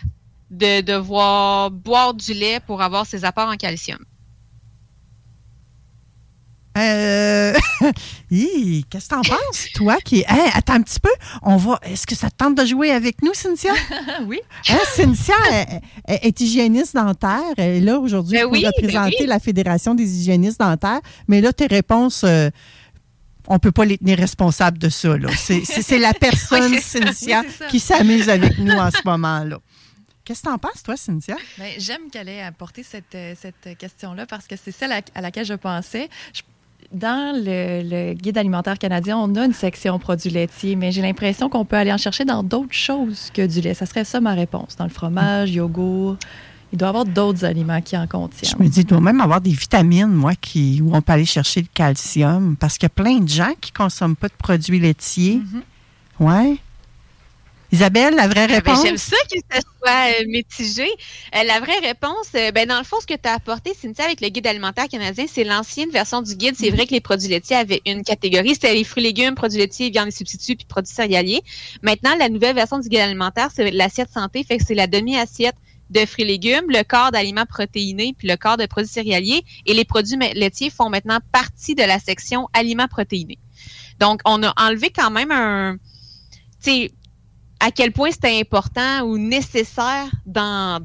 de 0.50 0.82
devoir 0.82 1.72
boire 1.72 2.14
du 2.14 2.34
lait 2.34 2.60
pour 2.60 2.82
avoir 2.82 3.06
ses 3.06 3.26
apports 3.26 3.50
en 3.50 3.58
calcium? 3.58 4.00
Euh... 6.78 7.54
Qu'est-ce 8.30 9.06
que 9.06 9.16
t'en 9.16 9.22
penses, 9.22 9.68
toi 9.74 9.98
qui. 10.04 10.24
Hein, 10.28 10.46
attends 10.54 10.74
un 10.74 10.82
petit 10.82 11.00
peu. 11.00 11.10
On 11.42 11.58
va. 11.58 11.80
Est-ce 11.84 12.06
que 12.06 12.16
ça 12.16 12.30
te 12.30 12.36
tente 12.36 12.56
de 12.56 12.66
jouer 12.66 12.92
avec 12.92 13.22
nous, 13.22 13.34
Cynthia? 13.34 13.74
oui. 14.26 14.40
Hein, 14.70 14.78
Cynthia 14.96 15.36
elle- 15.52 15.82
elle 16.06 16.20
est 16.24 16.40
hygiéniste 16.42 16.96
dentaire. 16.96 17.42
Elle 17.58 17.78
est 17.78 17.82
là 17.82 18.00
aujourd'hui 18.00 18.38
Ben 18.38 18.44
pour 18.44 18.52
oui, 18.54 18.62
ben 18.64 18.72
représenter 18.76 19.16
oui. 19.22 19.26
la 19.28 19.40
Fédération 19.40 19.96
des 19.96 20.04
hygiénistes 20.20 20.60
dentaires. 20.60 21.00
Mais 21.28 21.42
là, 21.42 21.54
tes 21.54 21.68
réponses, 21.68 22.24
euh, 22.24 22.50
on 23.48 23.60
peut 23.60 23.72
pas 23.72 23.86
les 23.86 23.98
tenir 23.98 24.18
responsables 24.18 24.78
de 24.78 24.90
ça. 24.90 25.18
là. 25.18 25.30
C'est- 25.38 25.98
la 26.00 26.14
personne, 26.20 26.72
Oui, 26.74 26.82
Cynthia, 26.82 27.44
Oui, 27.46 27.68
qui 27.70 27.80
s'amuse 27.80 28.30
avec 28.30 28.58
nous 28.60 28.74
en 28.76 28.92
ce 28.92 29.02
moment-là. 29.06 29.58
Qu'est-ce 30.26 30.42
que 30.42 30.48
t'en 30.50 30.58
penses, 30.58 30.84
toi, 30.84 30.98
Cynthia? 30.98 31.38
Ben, 31.58 31.72
J'aime 31.78 32.10
qu'elle 32.12 32.28
ait 32.28 32.42
apporté 32.44 32.84
cette, 32.84 33.16
euh, 33.16 33.34
cette 33.42 33.78
question-là 33.78 34.26
parce 34.26 34.46
que 34.46 34.56
c'est 34.62 34.74
celle 34.74 34.92
à, 34.92 35.00
à 35.16 35.22
laquelle 35.22 35.46
je 35.46 35.54
pensais. 35.54 36.10
Je- 36.34 36.42
dans 36.94 37.36
le, 37.36 37.82
le 37.84 38.14
guide 38.14 38.38
alimentaire 38.38 38.78
canadien, 38.80 39.18
on 39.18 39.36
a 39.36 39.46
une 39.46 39.54
section 39.54 40.00
produits 40.00 40.30
laitiers, 40.30 40.76
mais 40.76 40.92
j'ai 40.92 41.02
l'impression 41.02 41.50
qu'on 41.50 41.66
peut 41.66 41.76
aller 41.76 41.92
en 41.92 41.98
chercher 41.98 42.26
dans 42.26 42.44
d'autres 42.44 42.74
choses 42.74 43.30
que 43.34 43.46
du 43.46 43.62
lait. 43.62 43.74
Ça 43.74 43.86
serait 43.86 44.06
ça 44.06 44.22
ma 44.22 44.34
réponse. 44.34 44.76
Dans 44.78 44.86
le 44.86 44.90
fromage, 44.90 45.52
yogourt. 45.52 46.18
Il 46.74 46.78
doit 46.78 46.88
y 46.88 46.90
avoir 46.90 47.06
d'autres 47.06 47.46
aliments 47.46 47.82
qui 47.82 47.96
en 47.98 48.04
Je 48.04 48.08
contiennent. 48.08 48.52
me 48.60 48.68
dis, 48.68 48.82
il 48.82 48.86
doit 48.86 49.00
même 49.00 49.22
avoir 49.22 49.40
des 49.40 49.52
vitamines, 49.52 50.08
moi, 50.12 50.34
qui, 50.36 50.82
où 50.82 50.94
on 50.94 51.02
peut 51.02 51.14
aller 51.14 51.26
chercher 51.26 51.62
le 51.62 51.68
calcium. 51.74 52.58
Parce 52.60 52.78
qu'il 52.78 52.86
y 52.86 52.92
a 52.92 53.04
plein 53.04 53.20
de 53.20 53.28
gens 53.30 53.54
qui 53.62 53.72
ne 53.72 53.78
consomment 53.78 54.16
pas 54.18 54.28
de 54.28 54.34
produits 54.38 54.80
laitiers. 54.80 55.38
Mhm. 55.38 55.62
Ouais. 56.28 56.58
Isabelle, 57.72 58.16
la 58.16 58.28
vraie 58.28 58.44
Ah 58.44 58.48
ben, 58.48 58.56
réponse? 58.56 58.84
J'aime 58.84 58.98
ça 58.98 59.18
que 59.32 59.40
ça 59.52 59.60
soit 59.62 60.22
euh, 60.22 60.26
mitigé. 60.28 60.88
Euh, 61.36 61.44
la 61.44 61.60
vraie 61.60 61.80
réponse, 61.80 62.30
euh, 62.36 62.52
ben, 62.52 62.68
dans 62.68 62.78
le 62.78 62.84
fond, 62.84 62.98
ce 63.02 63.08
que 63.08 63.14
tu 63.14 63.28
as 63.28 63.34
apporté, 63.34 63.74
Cynthia, 63.74 64.06
avec 64.06 64.22
le 64.22 64.30
guide 64.30 64.48
alimentaire 64.48 64.88
canadien, 64.88 65.26
c'est 65.28 65.44
l'ancienne 65.44 65.90
version 65.90 66.22
du 66.22 66.36
guide. 66.36 66.56
C'est 66.58 66.70
vrai 66.70 66.88
que 66.88 66.92
les 66.94 67.02
produits 67.02 67.28
laitiers 67.28 67.58
avaient 67.58 67.82
une 67.86 68.04
catégorie, 68.04 68.54
c'était 68.54 68.74
les 68.74 68.84
fruits, 68.84 69.04
légumes, 69.04 69.36
produits 69.36 69.60
laitiers, 69.60 69.90
viande 69.90 70.08
et 70.08 70.12
substituts, 70.12 70.56
puis 70.56 70.66
produits 70.66 70.94
céréaliers. 70.94 71.42
Maintenant, 71.82 72.16
la 72.18 72.30
nouvelle 72.30 72.56
version 72.56 72.80
du 72.80 72.88
guide 72.88 73.02
alimentaire, 73.02 73.50
c'est 73.54 73.70
l'assiette 73.72 74.12
santé, 74.14 74.44
fait 74.44 74.58
que 74.58 74.64
c'est 74.66 74.76
la 74.76 74.88
demi-assiette 74.88 75.56
de 75.90 76.06
fruits 76.06 76.26
et 76.26 76.28
légumes, 76.28 76.70
le 76.70 76.84
quart 76.84 77.12
d'aliments 77.12 77.46
protéinés, 77.46 78.14
puis 78.18 78.28
le 78.28 78.36
quart 78.36 78.58
de 78.58 78.66
produits 78.66 78.92
céréaliers. 78.92 79.44
Et 79.66 79.74
les 79.74 79.86
produits 79.86 80.18
laitiers 80.36 80.70
font 80.70 80.90
maintenant 80.90 81.20
partie 81.32 81.76
de 81.76 81.84
la 81.84 82.00
section 82.00 82.48
aliments 82.54 82.88
protéinés. 82.88 83.40
Donc, 84.00 84.22
on 84.26 84.44
a 84.44 84.54
enlevé 84.58 84.90
quand 84.90 85.12
même 85.12 85.32
un... 85.32 85.78
Tu 86.62 86.72
sais, 86.72 86.92
à 87.60 87.72
quel 87.72 87.92
point 87.92 88.12
c'était 88.12 88.40
important 88.40 89.02
ou 89.02 89.18
nécessaire 89.18 90.10
d'en, 90.26 90.80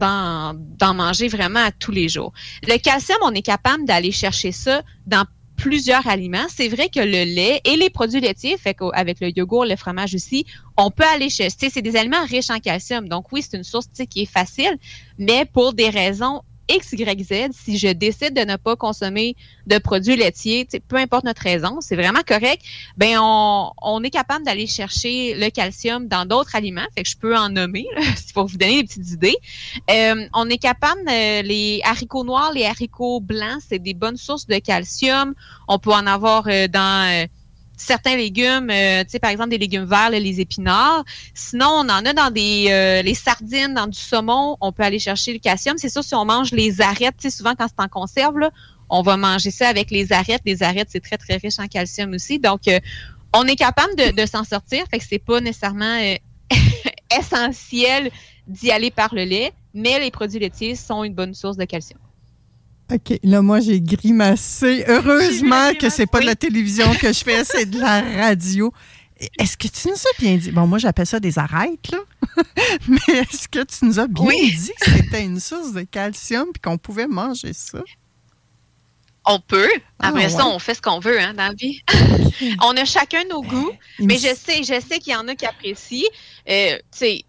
manger 0.94 1.28
vraiment 1.28 1.68
tous 1.78 1.90
les 1.90 2.08
jours. 2.08 2.32
Le 2.66 2.78
calcium, 2.78 3.18
on 3.22 3.32
est 3.32 3.42
capable 3.42 3.84
d'aller 3.84 4.12
chercher 4.12 4.52
ça 4.52 4.82
dans 5.06 5.24
plusieurs 5.56 6.06
aliments. 6.08 6.46
C'est 6.48 6.68
vrai 6.68 6.88
que 6.88 7.00
le 7.00 7.24
lait 7.24 7.60
et 7.64 7.76
les 7.76 7.90
produits 7.90 8.20
laitiers, 8.20 8.56
qu'avec 8.58 9.20
le 9.20 9.30
yogourt, 9.36 9.64
le 9.64 9.76
fromage 9.76 10.14
aussi, 10.14 10.44
on 10.76 10.90
peut 10.90 11.04
aller 11.04 11.30
chercher. 11.30 11.70
C'est 11.70 11.82
des 11.82 11.96
aliments 11.96 12.24
riches 12.24 12.50
en 12.50 12.58
calcium. 12.58 13.08
Donc 13.08 13.30
oui, 13.32 13.42
c'est 13.42 13.56
une 13.56 13.64
source 13.64 13.86
qui 14.08 14.22
est 14.22 14.32
facile, 14.32 14.76
mais 15.18 15.44
pour 15.44 15.72
des 15.74 15.90
raisons 15.90 16.42
X, 16.72 16.92
Y, 16.92 17.22
Z, 17.22 17.52
si 17.52 17.78
je 17.78 17.88
décide 17.88 18.34
de 18.34 18.40
ne 18.42 18.56
pas 18.56 18.76
consommer 18.76 19.36
de 19.66 19.78
produits 19.78 20.16
laitiers, 20.16 20.66
peu 20.88 20.96
importe 20.96 21.24
notre 21.24 21.42
raison, 21.42 21.80
c'est 21.80 21.96
vraiment 21.96 22.22
correct, 22.26 22.62
ben 22.96 23.18
on, 23.20 24.02
est 24.02 24.10
capable 24.10 24.44
d'aller 24.44 24.66
chercher 24.66 25.34
le 25.34 25.50
calcium 25.50 26.08
dans 26.08 26.26
d'autres 26.26 26.56
aliments, 26.56 26.86
fait 26.96 27.02
que 27.02 27.10
je 27.10 27.16
peux 27.16 27.36
en 27.36 27.50
nommer, 27.50 27.86
là, 27.94 28.02
pour 28.34 28.46
vous 28.46 28.56
donner 28.56 28.82
des 28.82 28.88
petites 28.88 29.10
idées. 29.10 29.36
Euh, 29.90 30.26
on 30.34 30.48
est 30.48 30.58
capable, 30.58 31.02
euh, 31.08 31.42
les 31.42 31.80
haricots 31.84 32.24
noirs, 32.24 32.52
les 32.54 32.64
haricots 32.64 33.20
blancs, 33.20 33.62
c'est 33.68 33.78
des 33.78 33.94
bonnes 33.94 34.16
sources 34.16 34.46
de 34.46 34.58
calcium. 34.58 35.34
On 35.68 35.78
peut 35.78 35.92
en 35.92 36.06
avoir 36.06 36.44
euh, 36.48 36.68
dans 36.68 37.28
certains 37.76 38.16
légumes, 38.16 38.70
euh, 38.70 39.02
tu 39.04 39.10
sais, 39.10 39.18
par 39.18 39.30
exemple 39.30 39.50
des 39.50 39.58
légumes 39.58 39.84
verts, 39.84 40.10
là, 40.10 40.18
les 40.18 40.40
épinards. 40.40 41.04
Sinon, 41.34 41.68
on 41.68 41.88
en 41.88 42.04
a 42.04 42.12
dans 42.12 42.30
des 42.30 42.66
euh, 42.70 43.02
les 43.02 43.14
sardines, 43.14 43.74
dans 43.74 43.86
du 43.86 43.98
saumon, 43.98 44.56
on 44.60 44.72
peut 44.72 44.82
aller 44.82 44.98
chercher 44.98 45.32
le 45.32 45.38
calcium. 45.38 45.76
C'est 45.78 45.88
sûr, 45.88 46.04
si 46.04 46.14
on 46.14 46.24
mange 46.24 46.52
les 46.52 46.80
arêtes, 46.80 47.16
tu 47.18 47.30
sais, 47.30 47.36
souvent 47.36 47.54
quand 47.54 47.66
c'est 47.68 47.84
en 47.84 47.88
conserve, 47.88 48.38
là, 48.38 48.50
on 48.88 49.02
va 49.02 49.16
manger 49.16 49.50
ça 49.50 49.68
avec 49.68 49.90
les 49.90 50.12
arêtes. 50.12 50.42
Les 50.44 50.62
arêtes, 50.62 50.88
c'est 50.90 51.02
très, 51.02 51.16
très 51.16 51.36
riche 51.36 51.58
en 51.58 51.66
calcium 51.66 52.12
aussi. 52.12 52.38
Donc, 52.38 52.68
euh, 52.68 52.78
on 53.32 53.46
est 53.46 53.56
capable 53.56 53.94
de, 53.96 54.26
s'en 54.26 54.44
sortir. 54.44 54.84
Fait 54.90 54.98
que 54.98 55.04
c'est 55.08 55.18
pas 55.18 55.40
nécessairement 55.40 55.98
euh, 56.00 56.14
essentiel 57.18 58.10
d'y 58.46 58.70
aller 58.70 58.90
par 58.90 59.14
le 59.14 59.24
lait, 59.24 59.52
mais 59.72 59.98
les 59.98 60.10
produits 60.10 60.38
laitiers 60.38 60.76
sont 60.76 61.04
une 61.04 61.14
bonne 61.14 61.34
source 61.34 61.56
de 61.56 61.64
calcium. 61.64 61.98
OK. 62.94 63.18
Là, 63.22 63.42
moi, 63.42 63.60
j'ai 63.60 63.80
grimacé. 63.80 64.84
Heureusement 64.88 65.72
que 65.78 65.88
c'est 65.88 66.06
pas 66.06 66.20
de 66.20 66.26
la 66.26 66.34
télévision 66.34 66.92
que 66.94 67.12
je 67.12 67.22
fais, 67.24 67.44
c'est 67.44 67.66
de 67.66 67.78
la 67.80 68.00
radio. 68.00 68.72
Est-ce 69.38 69.56
que 69.56 69.68
tu 69.68 69.88
nous 69.88 69.94
as 69.94 70.18
bien 70.18 70.36
dit? 70.36 70.50
Bon, 70.50 70.66
moi, 70.66 70.78
j'appelle 70.78 71.06
ça 71.06 71.20
des 71.20 71.38
arêtes, 71.38 71.90
là. 71.92 71.98
Mais 72.88 73.20
est-ce 73.20 73.46
que 73.48 73.62
tu 73.64 73.84
nous 73.84 74.00
as 74.00 74.08
bien 74.08 74.24
Oui. 74.24 74.52
dit 74.52 74.72
que 74.80 74.90
c'était 74.90 75.22
une 75.22 75.38
source 75.38 75.72
de 75.72 75.82
calcium 75.82 76.48
et 76.54 76.58
qu'on 76.58 76.76
pouvait 76.76 77.06
manger 77.06 77.52
ça? 77.52 77.78
On 79.24 79.38
peut. 79.38 79.68
Après 80.00 80.24
Ah, 80.24 80.28
ça, 80.28 80.36
ouais. 80.46 80.52
on 80.54 80.58
fait 80.58 80.74
ce 80.74 80.82
qu'on 80.82 80.98
veut 80.98 81.20
hein, 81.20 81.34
dans 81.34 81.46
la 81.48 81.52
vie. 81.54 81.80
on 82.62 82.76
a 82.76 82.84
chacun 82.84 83.22
nos 83.30 83.42
goûts, 83.42 83.70
Il 84.00 84.06
mais 84.08 84.16
je 84.16 84.34
sais, 84.34 84.64
je 84.64 84.80
sais 84.84 84.98
qu'il 84.98 85.12
y 85.12 85.16
en 85.16 85.28
a 85.28 85.36
qui 85.36 85.46
apprécient. 85.46 86.08
Euh, 86.50 86.76
tu 86.76 86.82
sais, 86.90 87.24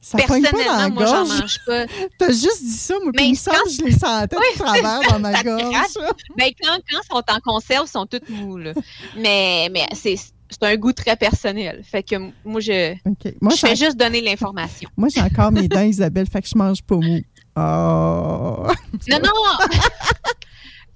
ça 0.00 0.18
pogne 0.18 0.42
pas 0.42 0.50
dans 0.50 0.58
personnellement, 0.58 0.76
la 0.78 0.88
moi, 0.90 1.06
j'en 1.06 1.26
mange 1.26 1.58
pas. 1.66 1.86
T'as 2.18 2.28
juste 2.28 2.62
dit 2.62 2.70
ça, 2.70 2.94
moi, 3.02 3.12
puis 3.14 3.30
Mais 3.30 3.36
que 3.36 3.70
je 3.70 3.84
les 3.84 3.92
sentais 3.92 4.36
de 4.36 4.58
travers 4.58 5.00
dans 5.10 5.18
ma 5.18 5.32
Ça 5.36 5.42
gorge. 5.42 5.62
gratte. 5.70 5.98
Ben, 6.36 6.50
quand, 6.62 6.78
quand 6.90 7.00
ils 7.02 7.08
sont 7.10 7.22
en 7.28 7.40
conserve, 7.40 7.86
ils 7.86 7.90
sont 7.90 8.06
toutes 8.06 8.28
mous. 8.28 8.56
là. 8.58 8.72
Mais, 9.16 9.68
mais 9.72 9.86
c'est 9.94 10.16
c'est 10.50 10.62
un 10.62 10.76
goût 10.76 10.92
très 10.92 11.16
personnel. 11.16 11.82
Fait 11.84 12.02
que 12.02 12.16
moi, 12.44 12.60
je. 12.60 12.94
Moi, 13.40 13.52
je 13.54 13.58
fais 13.58 13.76
juste 13.76 13.96
donner 13.96 14.20
l'information. 14.20 14.88
moi, 14.96 15.08
j'ai 15.14 15.20
encore 15.20 15.52
mes 15.52 15.68
dents, 15.68 15.82
Isabelle, 15.82 16.26
fait 16.30 16.42
que 16.42 16.48
je 16.48 16.56
mange 16.56 16.82
pas 16.82 16.96
mou. 16.96 17.20
Oh! 17.56 18.66
Non, 19.10 19.18
non! 19.22 19.68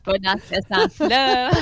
pas 0.05 0.19
dans 0.19 0.37
ce 0.51 0.57
sens-là. 0.75 1.51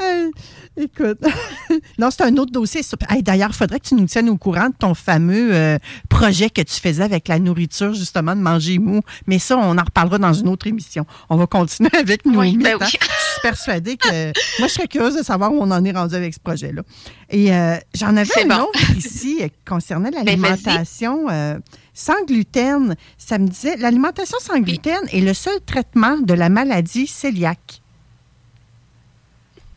Hey, 0.00 0.30
écoute, 0.76 1.18
Non, 1.98 2.10
c'est 2.10 2.22
un 2.22 2.34
autre 2.38 2.52
dossier. 2.52 2.80
D'ailleurs, 3.20 3.50
il 3.50 3.56
faudrait 3.56 3.80
que 3.80 3.86
tu 3.86 3.94
nous 3.94 4.06
tiennes 4.06 4.30
au 4.30 4.36
courant 4.36 4.68
de 4.68 4.74
ton 4.78 4.94
fameux 4.94 5.54
euh, 5.54 5.78
projet 6.08 6.48
que 6.48 6.62
tu 6.62 6.80
faisais 6.80 7.02
avec 7.02 7.28
la 7.28 7.38
nourriture, 7.38 7.92
justement, 7.92 8.34
de 8.34 8.40
manger 8.40 8.78
mou. 8.78 9.00
Mais 9.26 9.38
ça, 9.38 9.58
on 9.58 9.76
en 9.76 9.82
reparlera 9.82 10.18
dans 10.18 10.32
une 10.32 10.48
autre 10.48 10.66
émission. 10.66 11.04
On 11.28 11.36
va 11.36 11.46
continuer 11.46 11.90
avec 11.98 12.24
nous. 12.24 12.40
Oui, 12.40 12.56
ben 12.56 12.76
hein. 12.80 12.84
Je 12.84 12.88
suis 12.88 12.98
persuadée 13.42 13.96
que. 13.96 14.26
moi, 14.58 14.68
je 14.68 14.72
serais 14.72 14.88
curieuse 14.88 15.16
de 15.16 15.22
savoir 15.22 15.52
où 15.52 15.58
on 15.60 15.70
en 15.70 15.84
est 15.84 15.92
rendu 15.92 16.14
avec 16.14 16.32
ce 16.32 16.40
projet-là. 16.40 16.82
Et 17.28 17.52
euh, 17.52 17.76
j'en 17.94 18.16
avais 18.16 18.50
un 18.50 18.60
autre 18.60 18.90
ici 18.96 19.42
concernant 19.66 20.10
ben, 20.10 20.24
l'alimentation 20.24 21.26
euh, 21.30 21.58
sans 22.00 22.24
gluten. 22.24 22.96
Ça 23.18 23.38
me 23.38 23.48
disait 23.48 23.76
l'alimentation 23.76 24.38
sans 24.40 24.58
gluten 24.58 25.00
est 25.12 25.20
le 25.20 25.34
seul 25.34 25.60
traitement 25.66 26.16
de 26.18 26.34
la 26.34 26.48
maladie 26.48 27.10
cœliaque. 27.20 27.82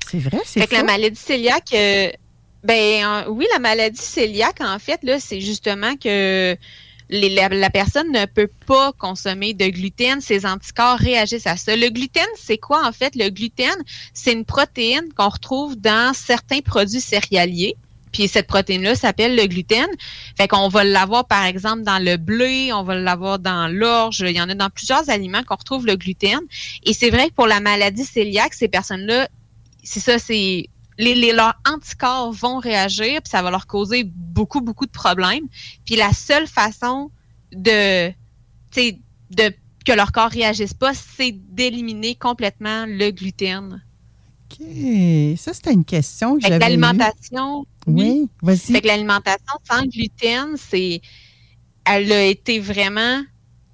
C'est 0.10 0.20
vrai, 0.20 0.40
c'est 0.46 0.72
La 0.72 0.84
maladie 0.84 1.20
cœliaque, 1.26 1.74
euh, 1.74 2.12
ben 2.64 3.26
oui, 3.30 3.46
la 3.52 3.60
maladie 3.60 4.02
cœliaque, 4.14 4.62
en 4.62 4.80
fait, 4.80 5.00
là, 5.04 5.20
c'est 5.20 5.42
justement 5.42 5.96
que 5.96 6.56
la, 7.10 7.70
personne 7.70 8.12
ne 8.12 8.26
peut 8.26 8.50
pas 8.66 8.92
consommer 8.94 9.54
de 9.54 9.66
gluten, 9.66 10.22
ses 10.22 10.46
anticorps 10.46 10.98
réagissent 10.98 11.48
à 11.48 11.58
ça. 11.58 11.76
Le 11.76 11.90
gluten, 11.90 12.28
c'est 12.38 12.58
quoi 12.58 12.88
en 12.88 12.92
fait? 12.92 13.16
Le 13.16 13.30
gluten, 13.30 13.76
c'est 14.14 14.34
une 14.34 14.46
protéine 14.46 15.12
qu'on 15.16 15.30
retrouve 15.30 15.76
dans 15.76 16.14
certains 16.14 16.62
produits 16.62 17.02
céréaliers. 17.02 17.76
Puis 18.14 18.30
cette 18.30 18.48
protéine-là 18.48 18.96
s'appelle 18.96 19.36
le 19.36 19.46
gluten. 19.48 19.88
Fait 20.38 20.48
qu'on 20.48 20.70
va 20.70 20.86
l'avoir, 20.86 21.28
par 21.28 21.44
exemple, 21.44 21.84
dans 21.84 22.02
le 22.02 22.16
blé, 22.16 22.72
on 22.72 22.84
va 22.84 22.96
l'avoir 22.96 23.40
dans 23.40 23.68
l'orge. 23.68 24.24
Il 24.26 24.38
y 24.38 24.42
en 24.42 24.48
a 24.48 24.56
dans 24.56 24.70
plusieurs 24.70 25.10
aliments 25.10 25.44
qu'on 25.44 25.56
retrouve 25.56 25.86
le 25.86 25.98
gluten. 25.98 26.40
Et 26.84 26.94
c'est 26.94 27.10
vrai 27.10 27.28
que 27.30 27.34
pour 27.34 27.48
la 27.48 27.60
maladie 27.60 28.08
cœliaque, 28.08 28.54
ces 28.54 28.70
personnes-là, 28.70 29.28
c'est 29.84 30.00
ça, 30.00 30.20
c'est 30.20 30.70
les, 30.98 31.34
leurs 31.34 31.56
anticorps 31.68 32.32
vont 32.32 32.60
réagir, 32.60 33.22
puis 33.22 33.30
ça 33.30 33.42
va 33.42 33.52
leur 33.52 33.68
causer 33.68 34.04
beaucoup, 34.06 34.62
beaucoup 34.62 34.86
de 34.86 34.92
problèmes. 34.92 35.48
Puis 35.86 35.96
la 35.96 36.14
seule 36.14 36.48
façon 36.48 37.10
de, 37.52 38.10
de 38.76 39.54
que 39.86 39.92
leur 39.92 40.12
corps 40.12 40.30
réagisse 40.30 40.74
pas, 40.74 40.94
c'est 40.94 41.32
d'éliminer 41.32 42.16
complètement 42.16 42.86
le 42.88 43.12
gluten. 43.12 43.84
OK. 44.46 45.38
Ça, 45.38 45.54
c'était 45.54 45.74
une 45.74 45.84
question 45.84 46.36
que 46.36 46.42
j'avais. 46.42 46.60
L'alimentation. 46.60 47.66
Oui, 47.88 48.30
vas-y. 48.42 48.74
Fait 48.74 48.82
que 48.82 48.88
l'alimentation 48.88 49.56
sans 49.70 49.84
gluten, 49.84 50.56
c'est. 50.58 51.02
Elle 51.86 52.12
a 52.12 52.24
été 52.24 52.60
vraiment 52.60 53.22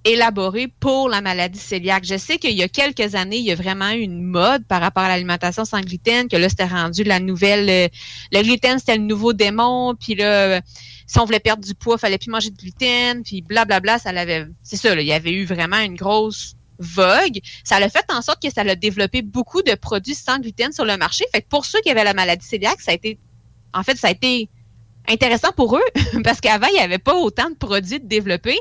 élaboré 0.06 0.68
pour 0.80 1.10
la 1.10 1.22
maladie 1.22 1.60
cœliaque. 1.60 2.06
Je 2.06 2.18
sais 2.18 2.38
qu'il 2.38 2.58
y 2.58 2.64
a 2.64 2.68
quelques 2.68 3.16
années, 3.16 3.38
il 3.38 3.46
y 3.46 3.52
a 3.52 3.56
vraiment 3.56 3.92
eu 3.92 4.00
une 4.00 4.24
mode 4.24 4.66
par 4.66 4.82
rapport 4.82 5.04
à 5.04 5.10
l'alimentation 5.10 5.66
sans 5.66 5.82
gluten, 5.82 6.28
que 6.28 6.38
là, 6.38 6.50
c'était 6.50 6.66
rendu 6.66 7.04
la 7.04 7.20
nouvelle... 7.20 7.70
Euh, 7.70 7.88
le 8.32 8.42
gluten, 8.42 8.80
c'était 8.80 8.98
le 8.98 9.04
nouveau 9.04 9.34
démon, 9.34 9.96
puis 9.96 10.16
là, 10.16 10.62
si 11.06 11.20
on 11.20 11.26
voulait 11.26 11.40
perdre 11.40 11.64
du 11.64 11.76
poids, 11.76 11.96
il 11.98 12.00
fallait 12.00 12.18
plus 12.18 12.32
manger 12.32 12.50
de 12.50 12.56
gluten, 12.56 13.24
puis 13.24 13.42
blablabla, 13.42 13.80
bla, 13.80 13.94
bla, 13.96 14.00
ça 14.00 14.12
l'avait... 14.12 14.48
C'est 14.64 14.78
ça, 14.78 14.94
il 14.96 15.06
y 15.06 15.14
avait 15.14 15.34
eu 15.34 15.46
vraiment 15.46 15.80
une 15.80 15.96
grosse 15.96 16.56
vogue. 16.80 17.40
Ça 17.66 17.76
a 17.76 17.90
fait 17.90 18.06
en 18.10 18.22
sorte 18.22 18.42
que 18.42 18.50
ça 18.50 18.62
a 18.62 18.76
développé 18.76 19.22
beaucoup 19.22 19.62
de 19.62 19.76
produits 19.76 20.16
sans 20.16 20.40
gluten 20.40 20.72
sur 20.72 20.86
le 20.86 20.96
marché. 20.96 21.26
Fait 21.34 21.42
que 21.42 21.48
pour 21.50 21.66
ceux 21.66 21.82
qui 21.82 21.92
avaient 21.92 22.06
la 22.06 22.14
maladie 22.14 22.48
cœliaque, 22.48 22.82
ça 22.82 22.92
a 22.92 22.94
été... 22.94 23.20
En 23.74 23.84
fait, 23.84 23.98
ça 23.98 24.08
a 24.08 24.12
été 24.12 24.50
intéressant 25.08 25.52
pour 25.56 25.76
eux 25.76 25.84
parce 26.24 26.40
qu'avant, 26.40 26.68
il 26.68 26.76
n'y 26.76 26.80
avait 26.80 27.00
pas 27.00 27.16
autant 27.16 27.50
de 27.50 27.56
produits 27.56 28.00
de 28.00 28.08
développer. 28.08 28.58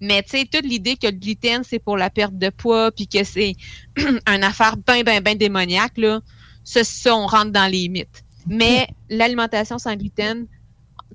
Mais 0.00 0.22
tu 0.22 0.30
sais, 0.30 0.44
toute 0.44 0.64
l'idée 0.64 0.96
que 0.96 1.06
le 1.06 1.12
gluten, 1.12 1.62
c'est 1.64 1.78
pour 1.78 1.96
la 1.96 2.10
perte 2.10 2.36
de 2.36 2.50
poids 2.50 2.90
puis 2.90 3.06
que 3.06 3.22
c'est 3.24 3.54
une 3.98 4.44
affaire 4.44 4.76
bien, 4.76 5.02
bien, 5.02 5.20
bien 5.20 5.34
démoniaque, 5.34 5.98
là, 5.98 6.20
ça, 6.64 6.84
ça, 6.84 7.14
on 7.16 7.26
rentre 7.26 7.52
dans 7.52 7.70
les 7.70 7.88
mythes. 7.88 8.24
Mais 8.46 8.88
l'alimentation 9.08 9.78
sans 9.78 9.94
gluten, 9.94 10.46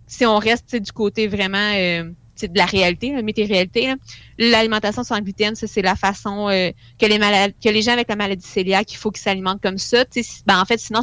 si 0.07 0.25
on 0.25 0.37
reste 0.37 0.75
du 0.75 0.91
côté 0.91 1.27
vraiment 1.27 1.71
euh, 1.73 2.03
de 2.41 2.57
la 2.57 2.65
réalité, 2.65 3.11
la 3.11 3.21
réalité, 3.47 3.93
l'alimentation 4.37 5.03
sans 5.03 5.19
gluten, 5.19 5.55
c'est 5.55 5.81
la 5.81 5.95
façon 5.95 6.49
euh, 6.49 6.71
que, 6.99 7.05
les 7.05 7.17
que 7.17 7.69
les 7.69 7.81
gens 7.81 7.93
avec 7.93 8.09
la 8.09 8.15
maladie 8.15 8.47
cœliaque, 8.53 8.91
il 8.93 8.97
faut 8.97 9.09
qu'ils 9.09 9.23
s'alimentent 9.23 9.61
comme 9.61 9.77
ça. 9.77 10.03
Ben, 10.45 10.59
en 10.59 10.65
fait, 10.65 10.79
sinon, 10.79 11.01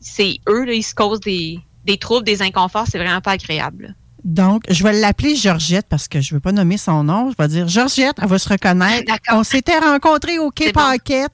c'est 0.00 0.38
eux, 0.48 0.64
là, 0.64 0.72
ils 0.72 0.82
se 0.82 0.94
causent 0.94 1.20
des, 1.20 1.60
des 1.84 1.98
troubles, 1.98 2.24
des 2.24 2.42
inconforts, 2.42 2.86
c'est 2.90 2.98
vraiment 2.98 3.20
pas 3.20 3.32
agréable. 3.32 3.94
Donc, 4.24 4.64
je 4.68 4.82
vais 4.82 4.92
l'appeler 4.92 5.36
Georgette 5.36 5.86
parce 5.88 6.08
que 6.08 6.20
je 6.20 6.34
ne 6.34 6.36
veux 6.36 6.40
pas 6.40 6.52
nommer 6.52 6.76
son 6.76 7.04
nom. 7.04 7.30
Je 7.30 7.42
vais 7.42 7.48
dire 7.48 7.68
Georgette, 7.68 8.16
elle 8.20 8.28
va 8.28 8.38
se 8.38 8.48
reconnaître. 8.48 9.12
On 9.30 9.44
s'était 9.44 9.78
rencontrés 9.78 10.38
au 10.38 10.50
Quai 10.50 10.72
Paquette 10.72 11.32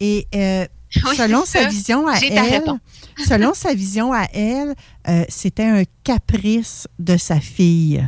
et 0.00 0.26
euh, 0.34 0.66
selon 0.90 1.44
sa 1.44 1.66
vision 1.66 2.06
à 2.06 2.18
elle, 2.18 2.62
selon 3.26 3.54
sa 3.54 3.74
vision 3.74 4.12
à 4.12 4.26
elle, 4.32 4.74
euh, 5.08 5.24
c'était 5.28 5.64
un 5.64 5.82
caprice 6.04 6.86
de 6.98 7.16
sa 7.16 7.40
fille. 7.40 8.06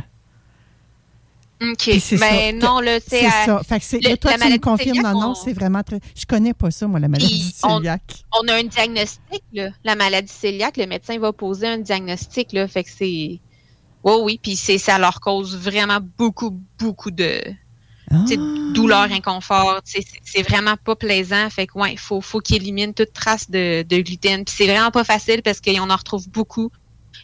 OK. 1.61 1.89
Mais 2.19 2.53
non, 2.53 2.79
là, 2.79 2.99
c'est. 3.05 3.29
ça. 3.29 3.61
Fait 3.63 3.79
que 3.79 4.15
toi, 4.15 4.33
tu 4.33 4.49
me 4.49 4.59
confirmes, 4.59 5.01
non, 5.01 5.19
non, 5.19 5.35
c'est 5.35 5.53
vraiment 5.53 5.83
très. 5.83 5.99
Je 6.15 6.25
connais 6.25 6.53
pas 6.53 6.71
ça, 6.71 6.87
moi, 6.87 6.99
la 6.99 7.07
maladie 7.07 7.53
cœliaque. 7.61 8.23
On, 8.33 8.47
a 8.47 8.55
un 8.55 8.63
diagnostic, 8.63 9.43
là. 9.53 9.69
La 9.83 9.95
maladie 9.95 10.33
cœliaque, 10.41 10.77
le 10.77 10.87
médecin 10.87 11.19
va 11.19 11.33
poser 11.33 11.67
un 11.67 11.77
diagnostic, 11.77 12.53
là. 12.53 12.67
Fait 12.67 12.83
que 12.83 12.89
c'est. 12.89 13.39
Oui, 14.03 14.13
oui. 14.21 14.39
Puis 14.41 14.55
ça 14.55 14.97
leur 14.97 15.19
cause 15.19 15.57
vraiment 15.57 15.99
beaucoup, 16.17 16.57
beaucoup 16.77 17.11
de. 17.11 17.41
Ah. 18.11 18.25
douleur, 18.73 19.11
inconfort. 19.11 19.81
C'est 19.85 20.41
vraiment 20.41 20.75
pas 20.83 20.95
plaisant. 20.95 21.47
Fait 21.51 21.67
que, 21.67 21.77
ouais, 21.77 21.91
il 21.91 21.99
faut, 21.99 22.21
faut 22.21 22.39
qu'ils 22.39 22.55
éliminent 22.55 22.93
toute 22.93 23.13
trace 23.13 23.51
de, 23.51 23.83
de 23.83 24.01
gluten. 24.01 24.45
Puis 24.45 24.55
c'est 24.57 24.65
vraiment 24.65 24.89
pas 24.89 25.03
facile 25.03 25.43
parce 25.43 25.61
qu'on 25.61 25.89
en 25.89 25.95
retrouve 25.95 26.27
beaucoup 26.29 26.71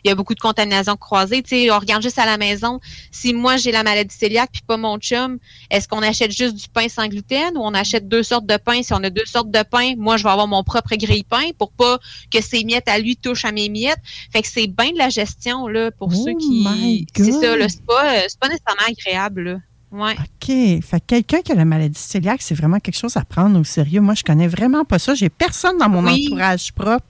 il 0.04 0.10
y 0.10 0.12
a 0.12 0.16
beaucoup 0.16 0.36
de 0.36 0.40
contamination 0.40 0.96
croisée. 0.96 1.42
Tu 1.42 1.50
sais, 1.50 1.72
on 1.72 1.80
regarde 1.80 2.02
juste 2.02 2.20
à 2.20 2.26
la 2.26 2.38
maison. 2.38 2.80
Si 3.12 3.34
moi, 3.34 3.58
j'ai 3.58 3.72
la 3.72 3.84
maladie 3.84 4.16
cœliaque 4.18 4.52
puis 4.54 4.62
pas 4.66 4.78
mon 4.78 4.98
chum, 4.98 5.40
est-ce 5.70 5.88
qu'on 5.88 6.02
achète 6.02 6.32
juste 6.32 6.56
du 6.56 6.68
pain 6.68 6.88
sans 6.90 7.08
gluten 7.08 7.58
ou 7.58 7.62
on 7.62 7.74
achète 7.74 8.08
deux 8.08 8.24
sortes 8.24 8.46
de 8.46 8.58
pain? 8.58 8.84
Si 8.84 8.94
on 8.94 9.04
a 9.04 9.10
deux 9.10 9.26
sortes 9.26 9.52
de 9.52 9.64
pain, 9.64 9.96
moi, 9.98 10.18
je 10.18 10.24
vais 10.24 10.30
avoir 10.30 10.48
mon 10.48 10.64
propre 10.64 10.96
grille-pain 10.96 11.52
pour 11.58 11.72
pas 11.72 12.00
que 12.32 12.42
ses 12.42 12.64
miettes 12.64 12.88
à 12.88 13.00
lui 13.00 13.18
touchent 13.18 13.46
à 13.46 13.52
mes 13.52 13.70
miettes. 13.70 14.02
Fait 14.32 14.42
que 14.42 14.48
c'est 14.48 14.68
bien 14.68 14.92
de 14.92 14.98
la 14.98 15.10
gestion, 15.10 15.68
là, 15.68 15.92
pour 15.92 16.14
ceux 16.14 16.34
oh 16.34 16.38
qui... 16.38 17.08
C'est 17.16 17.32
ça, 17.32 17.56
là. 17.56 17.68
C'est 17.70 17.86
pas, 17.86 18.22
pas 18.40 18.50
nécessairement 18.50 18.88
agréable, 18.88 19.42
là. 19.42 19.58
Ouais. 19.92 20.14
OK. 20.14 20.84
Fait 20.84 21.00
quelqu'un 21.06 21.42
qui 21.42 21.54
a 21.54 21.56
la 21.56 21.64
maladie 21.64 22.00
cœliaque, 22.12 22.42
c'est 22.42 22.56
vraiment 22.56 22.80
quelque 22.80 22.98
chose 22.98 23.16
à 23.16 23.24
prendre 23.24 23.58
au 23.58 23.64
sérieux. 23.64 24.02
Moi, 24.02 24.14
je 24.14 24.24
connais 24.24 24.48
vraiment 24.48 24.84
pas 24.84 25.00
ça. 25.00 25.16
J'ai 25.16 25.30
personne 25.30 25.78
dans 25.78 25.88
mon 25.88 26.06
entourage 26.06 26.74
propre 26.74 27.06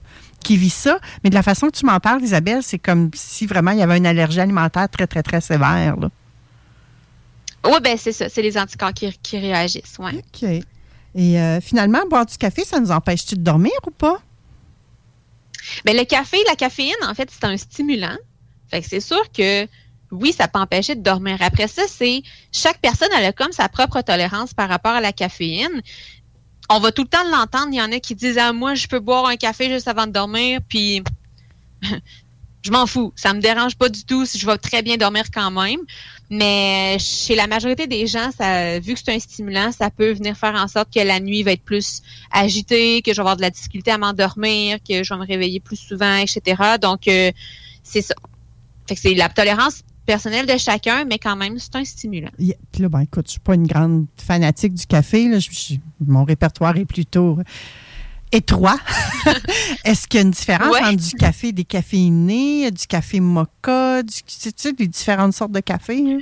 qui 0.46 0.56
vit 0.56 0.70
ça. 0.70 0.98
Mais 1.24 1.30
de 1.30 1.34
la 1.34 1.42
façon 1.42 1.66
que 1.66 1.76
tu 1.76 1.84
m'en 1.84 1.98
parles, 1.98 2.22
Isabelle, 2.22 2.62
c'est 2.62 2.78
comme 2.78 3.10
si 3.14 3.46
vraiment 3.46 3.72
il 3.72 3.78
y 3.78 3.82
avait 3.82 3.96
une 3.96 4.06
allergie 4.06 4.40
alimentaire 4.40 4.88
très, 4.88 5.06
très, 5.06 5.22
très 5.22 5.40
sévère. 5.40 5.96
Oui, 7.64 7.80
bien, 7.82 7.96
c'est 7.96 8.12
ça. 8.12 8.28
C'est 8.28 8.42
les 8.42 8.56
anticorps 8.56 8.92
qui, 8.92 9.38
réagissent. 9.38 9.98
Ouais. 9.98 10.14
OK. 10.14 10.48
Et 11.14 11.40
euh, 11.40 11.60
finalement, 11.60 12.06
boire 12.08 12.26
du 12.26 12.36
café, 12.36 12.64
ça 12.64 12.78
nous 12.78 12.92
empêche-tu 12.92 13.34
de 13.34 13.40
dormir 13.40 13.72
ou 13.86 13.90
pas? 13.90 14.20
Bien, 15.84 15.94
le 15.94 16.04
café, 16.04 16.36
la 16.46 16.54
caféine, 16.54 16.94
en 17.02 17.14
fait, 17.14 17.28
c'est 17.32 17.44
un 17.44 17.56
stimulant. 17.56 18.16
Fait 18.70 18.82
que 18.82 18.88
c'est 18.88 19.00
sûr 19.00 19.20
que 19.32 19.66
oui, 20.12 20.32
ça 20.32 20.46
peut 20.46 20.60
empêcher 20.60 20.94
de 20.94 21.02
dormir. 21.02 21.38
Après 21.40 21.66
ça, 21.66 21.82
c'est 21.88 22.22
chaque 22.52 22.78
personne 22.78 23.08
elle 23.18 23.24
a 23.24 23.32
comme 23.32 23.50
sa 23.50 23.68
propre 23.68 24.00
tolérance 24.02 24.54
par 24.54 24.68
rapport 24.68 24.92
à 24.92 25.00
la 25.00 25.12
caféine 25.12 25.82
on 26.68 26.80
va 26.80 26.92
tout 26.92 27.02
le 27.02 27.08
temps 27.08 27.24
l'entendre. 27.30 27.68
Il 27.72 27.76
y 27.76 27.82
en 27.82 27.92
a 27.92 28.00
qui 28.00 28.14
disent 28.14 28.38
Ah, 28.38 28.52
moi, 28.52 28.74
je 28.74 28.86
peux 28.86 29.00
boire 29.00 29.26
un 29.26 29.36
café 29.36 29.68
juste 29.68 29.88
avant 29.88 30.06
de 30.06 30.12
dormir, 30.12 30.60
puis 30.68 31.02
je 32.62 32.70
m'en 32.70 32.86
fous. 32.86 33.12
Ça 33.16 33.32
me 33.32 33.40
dérange 33.40 33.76
pas 33.76 33.88
du 33.88 34.04
tout. 34.04 34.26
si 34.26 34.38
Je 34.38 34.46
vais 34.46 34.58
très 34.58 34.82
bien 34.82 34.96
dormir 34.96 35.24
quand 35.32 35.50
même. 35.50 35.80
Mais 36.28 36.96
chez 36.98 37.36
la 37.36 37.46
majorité 37.46 37.86
des 37.86 38.06
gens, 38.08 38.30
ça, 38.36 38.80
vu 38.80 38.94
que 38.94 39.00
c'est 39.04 39.14
un 39.14 39.18
stimulant, 39.20 39.70
ça 39.70 39.90
peut 39.90 40.12
venir 40.12 40.36
faire 40.36 40.54
en 40.56 40.66
sorte 40.66 40.92
que 40.92 40.98
la 40.98 41.20
nuit 41.20 41.44
va 41.44 41.52
être 41.52 41.62
plus 41.62 42.02
agitée, 42.32 43.00
que 43.02 43.12
je 43.12 43.16
vais 43.16 43.20
avoir 43.20 43.36
de 43.36 43.42
la 43.42 43.50
difficulté 43.50 43.92
à 43.92 43.98
m'endormir, 43.98 44.78
que 44.78 45.04
je 45.04 45.14
vais 45.14 45.20
me 45.20 45.26
réveiller 45.26 45.60
plus 45.60 45.76
souvent, 45.76 46.16
etc. 46.16 46.78
Donc, 46.80 47.06
euh, 47.06 47.30
c'est 47.84 48.02
ça. 48.02 48.14
Fait 48.88 48.96
que 48.96 49.00
c'est 49.00 49.14
la 49.14 49.28
tolérance 49.28 49.82
personnel 50.06 50.46
de 50.46 50.56
chacun, 50.56 51.04
mais 51.04 51.18
quand 51.18 51.36
même, 51.36 51.58
c'est 51.58 51.74
un 51.76 51.84
stimulant. 51.84 52.30
Puis 52.38 52.82
là, 52.82 52.88
ben, 52.88 53.00
écoute, 53.00 53.26
je 53.26 53.28
ne 53.28 53.32
suis 53.32 53.40
pas 53.40 53.54
une 53.54 53.66
grande 53.66 54.06
fanatique 54.16 54.74
du 54.74 54.86
café. 54.86 55.28
mon 56.00 56.24
répertoire 56.24 56.76
est 56.76 56.84
plutôt 56.84 57.38
étroit. 58.32 58.78
Est-ce 59.84 60.06
qu'il 60.06 60.18
y 60.18 60.22
a 60.22 60.26
une 60.26 60.30
différence 60.30 60.74
entre 60.76 60.96
du 60.96 61.14
café 61.16 61.52
décaféiné, 61.52 62.70
du 62.70 62.86
café 62.86 63.20
mocha, 63.20 64.02
du, 64.02 64.22
tu 64.22 64.50
sais, 64.56 64.72
les 64.78 64.88
différentes 64.88 65.34
sortes 65.34 65.52
de 65.52 65.60
café? 65.60 65.98
Hein? 65.98 66.18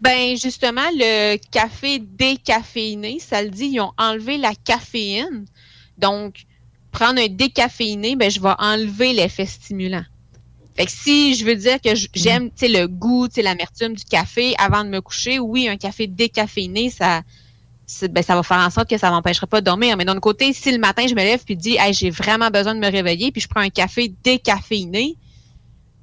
Ben 0.00 0.36
justement, 0.36 0.88
le 0.94 1.36
café 1.50 1.98
décaféiné, 1.98 3.18
ça 3.20 3.42
le 3.42 3.48
dit, 3.48 3.70
ils 3.72 3.80
ont 3.80 3.92
enlevé 3.96 4.36
la 4.36 4.54
caféine. 4.54 5.46
Donc, 5.96 6.44
prendre 6.90 7.20
un 7.20 7.28
décaféiné, 7.28 8.16
ben 8.16 8.30
je 8.30 8.40
vais 8.40 8.54
enlever 8.58 9.12
l'effet 9.12 9.46
stimulant. 9.46 10.04
Fait 10.76 10.86
que 10.86 10.90
si 10.90 11.36
je 11.36 11.44
veux 11.44 11.54
dire 11.54 11.80
que 11.80 11.90
j'aime 12.14 12.50
le 12.60 12.86
goût, 12.86 13.28
l'amertume 13.36 13.94
du 13.94 14.04
café 14.04 14.54
avant 14.58 14.84
de 14.84 14.88
me 14.88 15.00
coucher, 15.00 15.38
oui, 15.38 15.68
un 15.68 15.76
café 15.76 16.06
décaféiné, 16.06 16.90
ça, 16.90 17.22
ben, 18.10 18.22
ça 18.22 18.34
va 18.34 18.42
faire 18.42 18.58
en 18.58 18.70
sorte 18.70 18.90
que 18.90 18.98
ça 18.98 19.10
m'empêchera 19.10 19.46
pas 19.46 19.60
de 19.60 19.66
dormir. 19.66 19.96
Mais 19.96 20.04
d'un 20.04 20.18
côté, 20.18 20.52
si 20.52 20.72
le 20.72 20.78
matin, 20.78 21.06
je 21.06 21.14
me 21.14 21.20
lève 21.20 21.44
puis 21.44 21.56
dis, 21.56 21.76
hey, 21.78 21.92
j'ai 21.92 22.10
vraiment 22.10 22.50
besoin 22.50 22.74
de 22.74 22.80
me 22.80 22.90
réveiller, 22.90 23.30
puis 23.30 23.40
je 23.40 23.48
prends 23.48 23.60
un 23.60 23.70
café 23.70 24.12
décaféiné, 24.24 25.16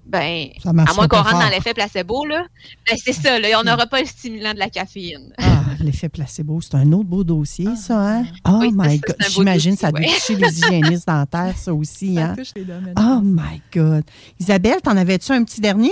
ben, 0.05 0.47
à 0.65 0.93
moins 0.93 1.07
qu'on 1.07 1.17
rentre 1.17 1.39
dans 1.39 1.49
l'effet 1.49 1.73
placebo, 1.73 2.25
là, 2.25 2.45
ben, 2.87 2.97
c'est 3.03 3.13
ça, 3.13 3.39
là, 3.39 3.59
on 3.59 3.63
n'aura 3.63 3.87
pas 3.87 3.99
le 3.99 4.07
stimulant 4.07 4.53
de 4.53 4.59
la 4.59 4.69
caféine. 4.69 5.33
Ah, 5.37 5.60
l'effet 5.81 6.09
placebo, 6.09 6.61
c'est 6.61 6.75
un 6.75 6.91
autre 6.91 7.09
beau 7.09 7.23
dossier, 7.23 7.67
ah, 7.69 7.75
ça, 7.75 7.99
hein? 7.99 8.25
Oh 8.47 8.61
my 8.73 8.99
God! 8.99 9.15
J'imagine 9.29 9.75
ça 9.75 9.91
doit 9.91 10.01
toucher 10.01 10.35
les 10.35 10.59
hygiénistes 10.59 11.07
dentaires, 11.07 11.57
ça 11.57 11.73
aussi, 11.73 12.15
ça 12.15 12.21
hein? 12.21 12.35
Touche 12.35 12.51
les 12.55 12.65
domaines. 12.65 12.93
Oh 12.97 13.19
my 13.23 13.61
God! 13.73 14.03
Isabelle, 14.39 14.81
t'en 14.81 14.97
avais-tu 14.97 15.31
un 15.31 15.43
petit 15.43 15.61
dernier? 15.61 15.91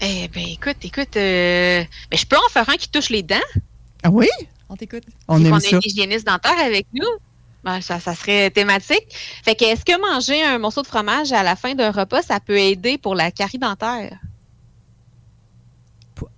Eh 0.00 0.28
ben, 0.28 0.44
écoute, 0.46 0.76
écoute, 0.82 1.16
euh, 1.16 1.84
ben, 2.10 2.18
je 2.18 2.26
peux 2.26 2.36
en 2.36 2.50
faire 2.50 2.68
un 2.68 2.76
qui 2.76 2.88
touche 2.88 3.10
les 3.10 3.22
dents. 3.22 3.36
Ah 4.02 4.10
oui? 4.10 4.28
On 4.68 4.76
t'écoute. 4.76 5.04
On 5.28 5.42
aime 5.44 5.52
on 5.52 5.56
a 5.56 5.68
une 5.68 5.80
hygiéniste 5.84 6.26
dentaire 6.26 6.58
avec 6.58 6.86
nous. 6.92 7.08
Ben, 7.62 7.80
ça, 7.80 7.98
ça, 8.00 8.14
serait 8.14 8.50
thématique. 8.50 9.06
Fait 9.42 9.54
que 9.54 9.64
est-ce 9.64 9.84
que 9.84 9.98
manger 9.98 10.42
un 10.42 10.58
morceau 10.58 10.82
de 10.82 10.86
fromage 10.86 11.32
à 11.32 11.42
la 11.42 11.56
fin 11.56 11.74
d'un 11.74 11.90
repas, 11.90 12.20
ça 12.22 12.38
peut 12.40 12.58
aider 12.58 12.98
pour 12.98 13.14
la 13.14 13.30
carie 13.30 13.58
dentaire? 13.58 14.18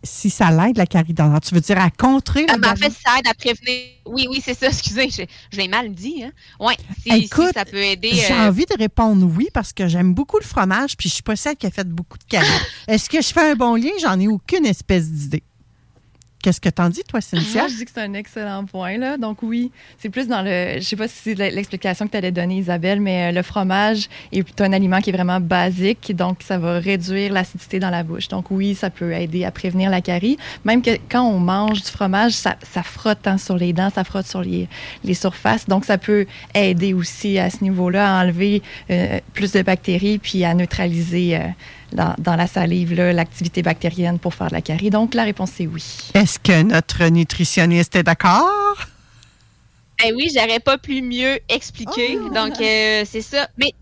Si 0.06 0.30
ça 0.30 0.50
l'aide, 0.50 0.76
la 0.76 0.86
carie 0.86 1.12
dentaire, 1.12 1.40
tu 1.40 1.54
veux 1.54 1.60
dire 1.60 1.78
à 1.78 1.90
contrer 1.90 2.46
la 2.46 2.54
ah, 2.54 2.58
ben, 2.58 2.72
En 2.72 2.76
fait, 2.76 2.92
ça 2.92 3.18
aide 3.18 3.26
à 3.28 3.34
prévenir. 3.34 3.82
Oui, 4.06 4.26
oui, 4.30 4.40
c'est 4.44 4.54
ça, 4.54 4.66
excusez, 4.68 5.10
je, 5.10 5.22
je 5.52 5.58
l'ai 5.58 5.68
mal 5.68 5.92
dit. 5.92 6.22
Hein? 6.24 6.32
Oui, 6.60 6.74
si, 7.02 7.24
Écoute, 7.24 7.52
ça 7.54 7.64
peut 7.64 7.76
aider. 7.82 8.12
J'ai 8.12 8.32
euh, 8.32 8.48
envie 8.48 8.66
de 8.66 8.76
répondre 8.78 9.26
oui 9.36 9.48
parce 9.52 9.72
que 9.72 9.88
j'aime 9.88 10.14
beaucoup 10.14 10.38
le 10.38 10.44
fromage, 10.44 10.96
puis 10.96 11.08
je 11.08 11.14
suis 11.14 11.22
pas 11.22 11.36
celle 11.36 11.56
qui 11.56 11.66
a 11.66 11.70
fait 11.70 11.88
beaucoup 11.88 12.18
de 12.18 12.24
caries. 12.24 12.46
Est-ce 12.88 13.08
que 13.08 13.20
je 13.20 13.28
fais 13.28 13.50
un 13.50 13.54
bon 13.54 13.74
lien? 13.74 13.90
J'en 14.00 14.18
ai 14.18 14.28
aucune 14.28 14.64
espèce 14.66 15.10
d'idée. 15.10 15.42
Qu'est-ce 16.46 16.60
que 16.60 16.68
t'en 16.68 16.88
dis, 16.88 17.02
toi, 17.02 17.20
Cynthia? 17.20 17.66
Je 17.66 17.74
dis 17.74 17.84
que 17.84 17.90
c'est 17.92 18.02
un 18.02 18.14
excellent 18.14 18.64
point. 18.66 18.98
Là. 18.98 19.16
Donc, 19.16 19.42
oui, 19.42 19.72
c'est 19.98 20.10
plus 20.10 20.28
dans 20.28 20.42
le. 20.42 20.74
Je 20.76 20.80
sais 20.80 20.94
pas 20.94 21.08
si 21.08 21.34
c'est 21.34 21.34
l'explication 21.34 22.06
que 22.06 22.12
tu 22.12 22.16
allais 22.16 22.30
donner, 22.30 22.58
Isabelle, 22.58 23.00
mais 23.00 23.30
euh, 23.30 23.32
le 23.32 23.42
fromage 23.42 24.08
est 24.30 24.60
un 24.60 24.72
aliment 24.72 25.00
qui 25.00 25.10
est 25.10 25.12
vraiment 25.12 25.40
basique. 25.40 26.14
Donc, 26.14 26.44
ça 26.44 26.56
va 26.56 26.78
réduire 26.78 27.32
l'acidité 27.32 27.80
dans 27.80 27.90
la 27.90 28.04
bouche. 28.04 28.28
Donc, 28.28 28.52
oui, 28.52 28.76
ça 28.76 28.90
peut 28.90 29.10
aider 29.12 29.44
à 29.44 29.50
prévenir 29.50 29.90
la 29.90 30.00
carie. 30.00 30.36
Même 30.64 30.82
que 30.82 30.90
quand 31.10 31.24
on 31.24 31.40
mange 31.40 31.82
du 31.82 31.90
fromage, 31.90 32.34
ça, 32.34 32.54
frotte 32.84 33.26
hein, 33.26 33.38
sur 33.38 33.56
les 33.56 33.72
dents, 33.72 33.90
ça 33.90 34.04
frotte 34.04 34.26
sur 34.28 34.42
les, 34.42 34.68
les, 35.02 35.14
surfaces. 35.14 35.66
Donc, 35.66 35.84
ça 35.84 35.98
peut 35.98 36.26
aider 36.54 36.94
aussi 36.94 37.40
à 37.40 37.50
ce 37.50 37.64
niveau-là 37.64 38.18
à 38.18 38.22
enlever 38.22 38.62
euh, 38.92 39.18
plus 39.34 39.50
de 39.50 39.62
bactéries 39.62 40.18
puis 40.18 40.44
à 40.44 40.54
neutraliser. 40.54 41.38
Euh, 41.38 41.48
dans, 41.96 42.36
la 42.36 42.46
salive 42.46 42.94
l'activité 42.94 43.62
bactérienne 43.62 44.18
pour 44.18 44.34
faire 44.34 44.48
de 44.48 44.54
la 44.54 44.62
carie? 44.62 44.90
Donc, 44.90 45.14
la 45.14 45.24
réponse 45.24 45.58
est 45.60 45.66
oui. 45.66 45.84
Est-ce 46.14 46.38
que 46.38 46.62
notre 46.62 47.04
nutritionniste 47.06 47.96
est 47.96 48.02
d'accord? 48.02 48.76
Eh 50.04 50.12
oui, 50.12 50.30
j'aurais 50.34 50.60
pas 50.60 50.78
pu 50.78 51.00
mieux 51.02 51.38
expliquer. 51.48 52.18
Oh! 52.22 52.28
Donc, 52.28 52.60
euh, 52.60 53.04
c'est 53.06 53.22
ça. 53.22 53.48
Mais 53.56 53.72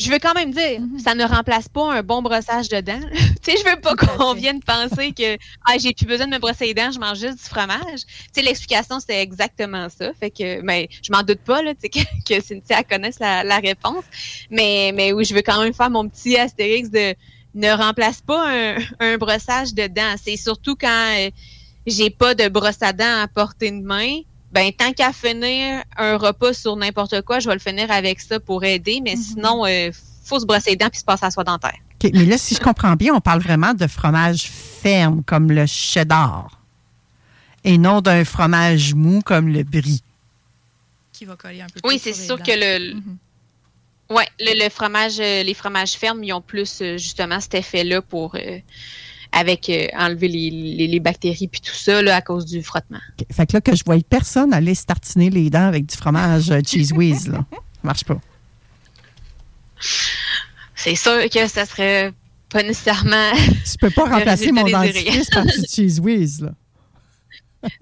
je 0.00 0.10
veux 0.10 0.18
quand 0.18 0.34
même 0.34 0.50
dire, 0.50 0.80
mm-hmm. 0.80 0.98
ça 0.98 1.14
ne 1.14 1.24
remplace 1.24 1.68
pas 1.68 1.92
un 1.92 2.02
bon 2.02 2.22
brossage 2.22 2.68
de 2.68 2.80
dents. 2.80 3.00
tu 3.42 3.52
sais, 3.52 3.56
je 3.58 3.68
veux 3.68 3.80
pas 3.80 3.94
qu'on 3.96 4.32
vienne 4.34 4.60
penser 4.60 5.12
que 5.12 5.36
ah, 5.66 5.76
j'ai 5.78 5.92
plus 5.92 6.06
besoin 6.06 6.26
de 6.26 6.32
me 6.32 6.38
brosser 6.38 6.66
les 6.66 6.74
dents, 6.74 6.90
je 6.90 6.98
mange 6.98 7.18
juste 7.18 7.38
du 7.38 7.44
fromage. 7.44 8.00
Tu 8.06 8.28
sais, 8.32 8.42
l'explication, 8.42 8.98
c'était 9.00 9.20
exactement 9.20 9.88
ça. 9.88 10.12
Fait 10.18 10.30
que, 10.30 10.62
mais 10.62 10.88
je 11.02 11.12
m'en 11.12 11.22
doute 11.22 11.40
pas, 11.40 11.62
là, 11.62 11.74
tu 11.74 11.80
sais, 11.82 11.88
que, 12.28 12.34
que 12.34 12.42
Cynthia 12.42 12.82
connaisse 12.82 13.18
la, 13.18 13.44
la, 13.44 13.58
réponse. 13.58 14.04
Mais, 14.50 14.92
mais 14.94 15.12
oui, 15.12 15.24
je 15.24 15.34
veux 15.34 15.42
quand 15.42 15.62
même 15.62 15.74
faire 15.74 15.90
mon 15.90 16.08
petit 16.08 16.36
astérix 16.38 16.90
de 16.90 17.14
ne 17.54 17.70
remplace 17.70 18.20
pas 18.20 18.48
un, 18.48 18.76
un 19.00 19.16
brossage 19.16 19.74
de 19.74 19.86
dents. 19.86 20.14
C'est 20.22 20.36
surtout 20.36 20.76
quand 20.76 21.14
euh, 21.18 21.30
j'ai 21.86 22.10
pas 22.10 22.34
de 22.34 22.48
brosse 22.48 22.82
à 22.82 22.92
dents 22.92 23.22
à 23.22 23.28
portée 23.28 23.70
de 23.70 23.82
main. 23.82 24.20
Ben, 24.52 24.72
tant 24.72 24.92
qu'à 24.92 25.12
finir 25.12 25.84
un 25.96 26.16
repas 26.16 26.52
sur 26.54 26.74
n'importe 26.76 27.22
quoi, 27.22 27.38
je 27.38 27.48
vais 27.48 27.54
le 27.54 27.60
finir 27.60 27.90
avec 27.90 28.20
ça 28.20 28.40
pour 28.40 28.64
aider. 28.64 29.00
Mais 29.02 29.14
mhm. 29.14 29.22
sinon, 29.22 29.66
il 29.66 29.88
euh, 29.88 29.92
faut 30.24 30.40
se 30.40 30.46
brosser 30.46 30.70
les 30.70 30.76
dents 30.76 30.88
puis 30.90 31.00
se 31.00 31.04
passer 31.04 31.26
à 31.26 31.30
soi 31.30 31.44
dentaire. 31.44 31.78
Mais 32.02 32.24
là, 32.24 32.38
si 32.38 32.54
je 32.54 32.60
comprends 32.60 32.94
bien, 32.94 33.14
on 33.14 33.20
parle 33.20 33.40
vraiment 33.40 33.74
de 33.74 33.86
fromage 33.86 34.48
ferme 34.48 35.22
comme 35.22 35.52
le 35.52 35.66
cheddar 35.66 36.58
et 37.62 37.76
non 37.76 38.00
d'un 38.00 38.24
fromage 38.24 38.94
mou 38.94 39.20
comme 39.22 39.48
le 39.48 39.62
brie. 39.62 40.02
Qui 41.12 41.26
va 41.26 41.36
coller 41.36 41.60
un 41.60 41.66
peu 41.66 41.80
Oui, 41.84 42.00
c'est 42.02 42.14
sûr 42.14 42.38
que 42.42 42.52
le, 42.52 42.94
mhm. 42.94 43.16
Oui, 44.10 44.24
le, 44.40 44.68
fromage, 44.68 45.20
euh, 45.20 45.44
les 45.44 45.54
fromages 45.54 45.92
fermes, 45.92 46.22
ils 46.24 46.32
ont 46.32 46.40
plus 46.40 46.80
euh, 46.82 46.98
justement 46.98 47.40
cet 47.40 47.54
effet-là 47.54 48.02
pour 48.02 48.34
euh, 48.34 48.58
avec 49.30 49.70
enlever 49.96 50.26
les, 50.26 51.00
bactéries 51.00 51.46
puis 51.46 51.60
tout 51.60 51.74
ça 51.74 52.02
là, 52.02 52.16
à 52.16 52.20
cause 52.20 52.44
du 52.44 52.60
frottement. 52.62 52.98
Fait 53.30 53.46
que 53.46 53.52
là, 53.52 53.60
que 53.60 53.76
je 53.76 53.84
voyais 53.84 54.02
personne 54.02 54.52
aller 54.52 54.74
se 54.74 54.84
tartiner 54.84 55.30
les 55.30 55.48
dents 55.48 55.68
avec 55.68 55.86
du 55.86 55.96
fromage 55.96 56.52
cheese 56.66 56.92
whiz, 56.92 57.28
là. 57.28 57.44
Ça 57.52 57.58
marche 57.84 58.04
pas. 58.04 58.20
C'est 60.74 60.96
sûr 60.96 61.30
que 61.30 61.46
ça 61.46 61.64
serait 61.64 62.12
pas 62.48 62.64
nécessairement. 62.64 63.30
Tu 63.34 63.78
peux 63.78 63.90
pas 63.90 64.04
remplacer 64.16 64.50
mon 64.50 64.64
dentifrice 64.64 65.30
par 65.30 65.46
du 65.46 65.64
cheese 65.68 66.00
whiz, 66.00 66.40
là 66.42 66.50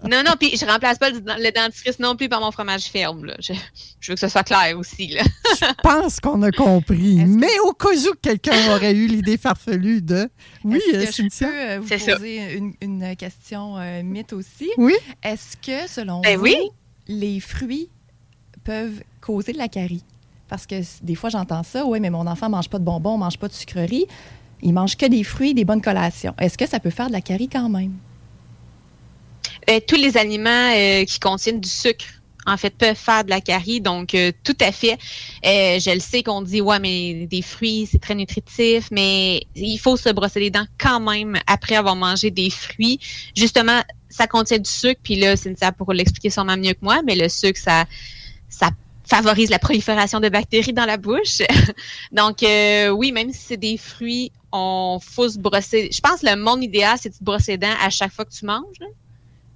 non, 0.04 0.22
non, 0.24 0.32
puis 0.38 0.56
je 0.56 0.64
remplace 0.66 0.98
pas 0.98 1.10
le, 1.10 1.52
dentifrice 1.52 1.98
non 1.98 2.16
plus 2.16 2.28
par 2.28 2.40
mon 2.40 2.50
fromage 2.50 2.84
ferme. 2.84 3.32
Je, 3.40 3.52
veux 3.52 4.14
que 4.14 4.20
ce 4.20 4.28
soit 4.28 4.42
clair 4.42 4.76
aussi. 4.76 5.08
Là. 5.08 5.22
je 5.60 5.66
pense 5.82 6.20
qu'on 6.20 6.42
a 6.42 6.50
compris. 6.50 7.24
Mais 7.26 7.58
au 7.64 7.72
cas 7.72 7.90
où 7.90 8.14
quelqu'un 8.20 8.74
aurait 8.74 8.94
eu 8.94 9.06
l'idée 9.06 9.36
farfelue 9.36 10.02
de. 10.02 10.28
Oui, 10.64 10.80
Est-ce 10.92 11.22
que 11.22 11.28
je 11.28 11.44
peux 11.44 11.54
euh, 11.54 11.80
vous 11.80 11.88
poser 11.88 12.72
une, 12.80 13.16
question 13.16 13.78
euh, 13.78 14.02
mythe 14.02 14.32
aussi? 14.32 14.68
Oui. 14.76 14.94
Est-ce 15.22 15.56
que, 15.56 15.88
selon 15.88 16.20
ben 16.20 16.36
vous, 16.36 16.44
oui? 16.44 16.56
les 17.06 17.40
fruits 17.40 17.88
peuvent 18.64 19.02
causer 19.20 19.52
de 19.52 19.58
la 19.58 19.68
carie? 19.68 20.02
Parce 20.48 20.66
que 20.66 20.76
des 21.02 21.14
fois, 21.14 21.30
j'entends 21.30 21.62
ça. 21.62 21.84
Oui, 21.84 22.00
mais 22.00 22.10
mon 22.10 22.26
enfant 22.26 22.48
mange 22.48 22.68
pas 22.68 22.78
de 22.78 22.84
bonbons, 22.84 23.18
mange 23.18 23.38
pas 23.38 23.48
de 23.48 23.52
sucreries. 23.52 24.06
Il 24.62 24.72
mange 24.72 24.96
que 24.96 25.06
des 25.06 25.22
fruits, 25.22 25.54
des 25.54 25.64
bonnes 25.64 25.82
collations. 25.82 26.34
Est-ce 26.38 26.58
que 26.58 26.66
ça 26.66 26.80
peut 26.80 26.90
faire 26.90 27.08
de 27.08 27.12
la 27.12 27.20
carie 27.20 27.48
quand 27.48 27.68
même? 27.68 27.92
Euh, 29.68 29.80
tous 29.86 29.96
les 29.96 30.16
aliments 30.16 30.72
euh, 30.74 31.04
qui 31.04 31.20
contiennent 31.20 31.60
du 31.60 31.68
sucre 31.68 32.06
en 32.46 32.56
fait, 32.56 32.70
peuvent 32.70 32.96
faire 32.96 33.24
de 33.24 33.30
la 33.30 33.42
carie. 33.42 33.82
Donc, 33.82 34.14
euh, 34.14 34.32
tout 34.42 34.56
à 34.60 34.72
fait. 34.72 34.96
je 35.44 35.92
le 35.92 36.00
sais 36.00 36.22
qu'on 36.22 36.40
dit, 36.40 36.62
ouais, 36.62 36.78
mais 36.78 37.26
des 37.26 37.42
fruits, 37.42 37.86
c'est 37.90 37.98
très 37.98 38.14
nutritif, 38.14 38.88
mais 38.90 39.42
il 39.54 39.76
faut 39.76 39.98
se 39.98 40.08
brosser 40.08 40.40
les 40.40 40.50
dents 40.50 40.64
quand 40.78 40.98
même 40.98 41.36
après 41.46 41.74
avoir 41.74 41.94
mangé 41.94 42.30
des 42.30 42.48
fruits. 42.48 43.00
Justement, 43.36 43.82
ça 44.08 44.26
contient 44.26 44.58
du 44.58 44.70
sucre, 44.70 44.98
puis 45.02 45.16
là, 45.16 45.36
Cynthia 45.36 45.72
pourra 45.72 45.92
l'expliquer 45.92 46.30
sûrement 46.30 46.56
mieux 46.56 46.72
que 46.72 46.80
moi, 46.80 47.02
mais 47.04 47.16
le 47.16 47.28
sucre, 47.28 47.60
ça, 47.60 47.84
ça 48.48 48.70
favorise 49.04 49.50
la 49.50 49.58
prolifération 49.58 50.18
de 50.18 50.30
bactéries 50.30 50.72
dans 50.72 50.86
la 50.86 50.96
bouche. 50.96 51.42
Donc, 52.12 52.38
oui, 52.40 53.12
même 53.12 53.30
si 53.30 53.40
c'est 53.48 53.56
des 53.58 53.76
fruits, 53.76 54.32
on 54.52 55.00
faut 55.02 55.28
se 55.28 55.38
brosser. 55.38 55.90
Je 55.92 56.00
pense 56.00 56.22
que 56.22 56.26
le 56.26 56.36
monde 56.36 56.64
idéal, 56.64 56.96
c'est 56.98 57.10
de 57.10 57.14
se 57.14 57.22
brosser 57.22 57.52
les 57.52 57.58
dents 57.58 57.76
à 57.82 57.90
chaque 57.90 58.12
fois 58.12 58.24
que 58.24 58.32
tu 58.32 58.46
manges 58.46 58.80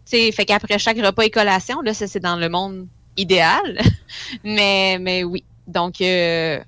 fait 0.07 0.45
qu'après 0.47 0.79
chaque 0.79 0.99
repas 0.99 1.23
et 1.23 1.31
collation, 1.31 1.81
là, 1.81 1.95
ça 1.95 2.07
c'est 2.07 2.21
dans 2.21 2.37
le 2.37 2.49
monde 2.49 2.87
idéal. 3.17 3.81
mais, 4.45 4.99
mais 5.01 5.25
oui. 5.25 5.45
Donc 5.67 6.01
euh, 6.01 6.61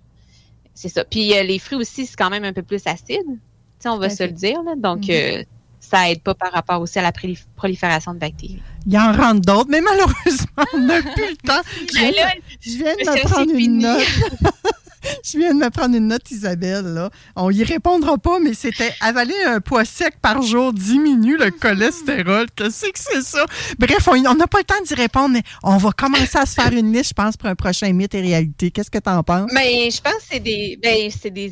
c'est 0.74 0.88
ça. 0.88 1.04
Puis 1.04 1.36
euh, 1.36 1.42
les 1.42 1.58
fruits 1.58 1.78
aussi, 1.78 2.06
c'est 2.06 2.16
quand 2.16 2.30
même 2.30 2.44
un 2.44 2.52
peu 2.52 2.62
plus 2.62 2.86
acide. 2.86 3.38
on 3.84 3.98
va 3.98 4.10
se 4.10 4.22
le 4.22 4.32
dire. 4.32 4.60
Donc 4.76 5.02
mm-hmm. 5.02 5.40
euh, 5.40 5.44
ça 5.80 6.10
aide 6.10 6.22
pas 6.22 6.34
par 6.34 6.52
rapport 6.52 6.80
aussi 6.80 6.98
à 6.98 7.02
la 7.02 7.12
prolifération 7.56 8.14
de 8.14 8.18
bactéries. 8.18 8.62
Il 8.86 8.92
y 8.92 8.98
en 8.98 9.12
rentre 9.12 9.40
d'autres, 9.40 9.70
mais 9.70 9.80
malheureusement, 9.80 10.64
on 10.74 10.78
n'a 10.78 11.02
plus 11.02 11.30
le 11.30 11.36
temps. 11.36 11.62
Je 11.92 11.98
viens, 11.98 12.28
je 12.60 12.70
viens 12.76 12.94
de 12.94 13.18
me 13.18 13.28
prendre 13.28 13.54
une 13.54 13.78
note. 13.78 14.02
je 15.24 15.38
viens 15.38 15.54
de 15.54 15.58
me 15.58 15.70
prendre 15.70 15.96
une 15.96 16.08
note, 16.08 16.30
Isabelle. 16.30 16.84
Là. 16.84 17.10
On 17.36 17.50
y 17.50 17.64
répondra 17.64 18.18
pas, 18.18 18.38
mais 18.40 18.54
c'était 18.54 18.92
avaler 19.00 19.34
un 19.46 19.60
poids 19.60 19.84
sec 19.84 20.14
par 20.20 20.42
jour 20.42 20.72
diminue 20.72 21.36
le 21.36 21.50
cholestérol. 21.50 22.46
Qu'est-ce 22.56 22.86
que 22.86 22.98
c'est 22.98 23.22
ça? 23.22 23.44
Bref, 23.78 24.08
on 24.08 24.34
n'a 24.34 24.46
pas 24.46 24.58
le 24.58 24.64
temps 24.64 24.82
d'y 24.84 24.94
répondre, 24.94 25.30
mais 25.30 25.42
on 25.62 25.76
va 25.76 25.90
commencer 25.92 26.38
à 26.38 26.46
se 26.46 26.54
faire 26.54 26.72
une 26.72 26.92
liste, 26.92 27.10
je 27.10 27.14
pense, 27.14 27.36
pour 27.36 27.48
un 27.48 27.54
prochain 27.54 27.92
mythe 27.92 28.14
et 28.14 28.20
réalité. 28.20 28.70
Qu'est-ce 28.70 28.90
que 28.90 28.98
tu 28.98 29.10
en 29.10 29.22
penses? 29.22 29.50
Mais 29.52 29.90
je 29.90 30.00
pense 30.00 30.14
que 30.14 30.22
c'est 30.32 30.40
des, 30.40 30.78
ben, 30.82 31.10
des, 31.30 31.48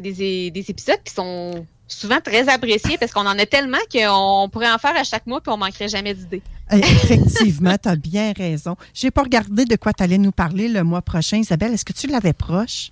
des, 0.00 0.50
des 0.50 0.70
épisodes 0.70 1.02
qui 1.04 1.14
sont 1.14 1.66
souvent 1.88 2.20
très 2.20 2.48
appréciés 2.48 2.96
parce 2.98 3.12
qu'on 3.12 3.26
en 3.26 3.38
a 3.38 3.46
tellement 3.46 3.78
qu'on 3.92 4.48
pourrait 4.50 4.70
en 4.70 4.78
faire 4.78 4.96
à 4.96 5.04
chaque 5.04 5.26
mois 5.26 5.40
puis 5.40 5.52
on 5.52 5.56
manquerait 5.58 5.88
jamais 5.88 6.14
d'idées. 6.14 6.42
Eh, 6.72 6.78
effectivement, 6.78 7.76
tu 7.76 7.88
as 7.88 7.96
bien 7.96 8.32
raison. 8.32 8.76
Je 8.94 9.06
n'ai 9.06 9.10
pas 9.10 9.22
regardé 9.22 9.64
de 9.64 9.76
quoi 9.76 9.92
tu 9.92 10.02
allais 10.02 10.18
nous 10.18 10.32
parler 10.32 10.68
le 10.68 10.82
mois 10.82 11.02
prochain. 11.02 11.36
Isabelle, 11.36 11.74
est-ce 11.74 11.84
que 11.84 11.92
tu 11.92 12.06
l'avais 12.06 12.32
proche? 12.32 12.90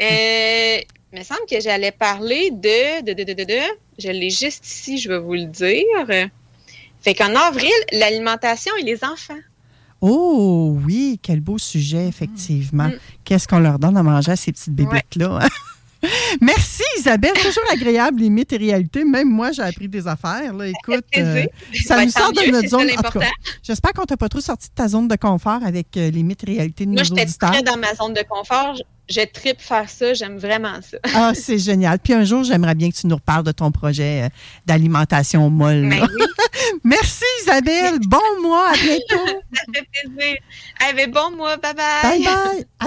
Euh, 0.00 0.78
il 1.12 1.18
me 1.18 1.24
semble 1.24 1.40
que 1.50 1.60
j'allais 1.60 1.92
parler 1.92 2.50
de, 2.50 3.02
de, 3.04 3.12
de, 3.12 3.24
de, 3.24 3.44
de, 3.44 3.60
je 3.98 4.08
l'ai 4.08 4.30
juste 4.30 4.66
ici, 4.66 4.98
je 4.98 5.08
vais 5.10 5.18
vous 5.18 5.34
le 5.34 5.44
dire. 5.44 6.30
Fait 7.02 7.14
qu'en 7.14 7.34
avril, 7.34 7.70
l'alimentation 7.92 8.72
et 8.80 8.84
les 8.84 9.04
enfants. 9.04 9.38
Oh 10.00 10.78
oui, 10.86 11.20
quel 11.22 11.40
beau 11.40 11.58
sujet, 11.58 12.06
effectivement. 12.08 12.88
Mm. 12.88 12.98
Qu'est-ce 13.24 13.46
qu'on 13.46 13.58
leur 13.58 13.78
donne 13.78 13.98
à 13.98 14.02
manger 14.02 14.32
à 14.32 14.36
ces 14.36 14.52
petites 14.52 14.74
bébites-là? 14.74 15.40
Hein? 15.42 15.48
Merci 16.40 16.82
Isabelle, 16.98 17.32
toujours 17.34 17.64
agréable 17.72 18.20
les 18.20 18.30
mythes 18.30 18.52
et 18.52 18.56
réalités. 18.56 19.04
Même 19.04 19.28
moi, 19.28 19.52
j'ai 19.52 19.62
appris 19.62 19.88
des 19.88 20.06
affaires. 20.06 20.52
Là. 20.54 20.66
Écoute, 20.82 21.04
euh, 21.16 21.44
ça 21.86 21.96
Ben, 21.96 22.04
nous 22.06 22.10
sort 22.10 22.32
de 22.32 22.40
mieux, 22.46 22.52
notre 22.52 22.68
zone. 22.68 22.88
J'espère 23.62 23.92
qu'on 23.92 24.04
t'a 24.04 24.16
pas 24.16 24.28
trop 24.28 24.40
sorti 24.40 24.68
de 24.68 24.74
ta 24.74 24.88
zone 24.88 25.08
de 25.08 25.16
confort 25.16 25.60
avec 25.64 25.96
euh, 25.96 26.10
les 26.10 26.22
mythes 26.22 26.42
et 26.44 26.54
réalités 26.56 26.86
de 26.86 26.90
Moi, 26.90 27.00
nos 27.00 27.04
j'étais 27.04 27.22
auditeurs. 27.22 27.50
très 27.50 27.62
dans 27.62 27.76
ma 27.76 27.94
zone 27.94 28.14
de 28.14 28.22
confort. 28.28 28.74
Je, 29.08 29.20
tripe 29.26 29.60
faire 29.60 29.88
ça. 29.90 30.14
J'aime 30.14 30.38
vraiment 30.38 30.80
ça. 30.82 30.98
Ah, 31.14 31.32
c'est 31.34 31.58
génial. 31.58 31.98
Puis 31.98 32.12
un 32.12 32.24
jour, 32.24 32.44
j'aimerais 32.44 32.76
bien 32.76 32.90
que 32.90 32.96
tu 32.96 33.06
nous 33.08 33.16
reparles 33.16 33.44
de 33.44 33.52
ton 33.52 33.72
projet 33.72 34.22
euh, 34.24 34.28
d'alimentation 34.66 35.50
molle. 35.50 35.88
Oui, 35.90 36.24
Merci 36.84 37.24
Isabelle. 37.42 37.98
Bon 38.06 38.18
mois. 38.42 38.68
À 38.70 38.76
bientôt. 38.76 39.26
ça 39.52 39.62
fait 39.74 39.88
plaisir. 40.14 41.08
Bon 41.08 41.36
mois. 41.36 41.56
Bye 41.56 41.74
bye. 41.74 42.02
Bye 42.02 42.24
bye. 42.24 42.66
À 42.78 42.86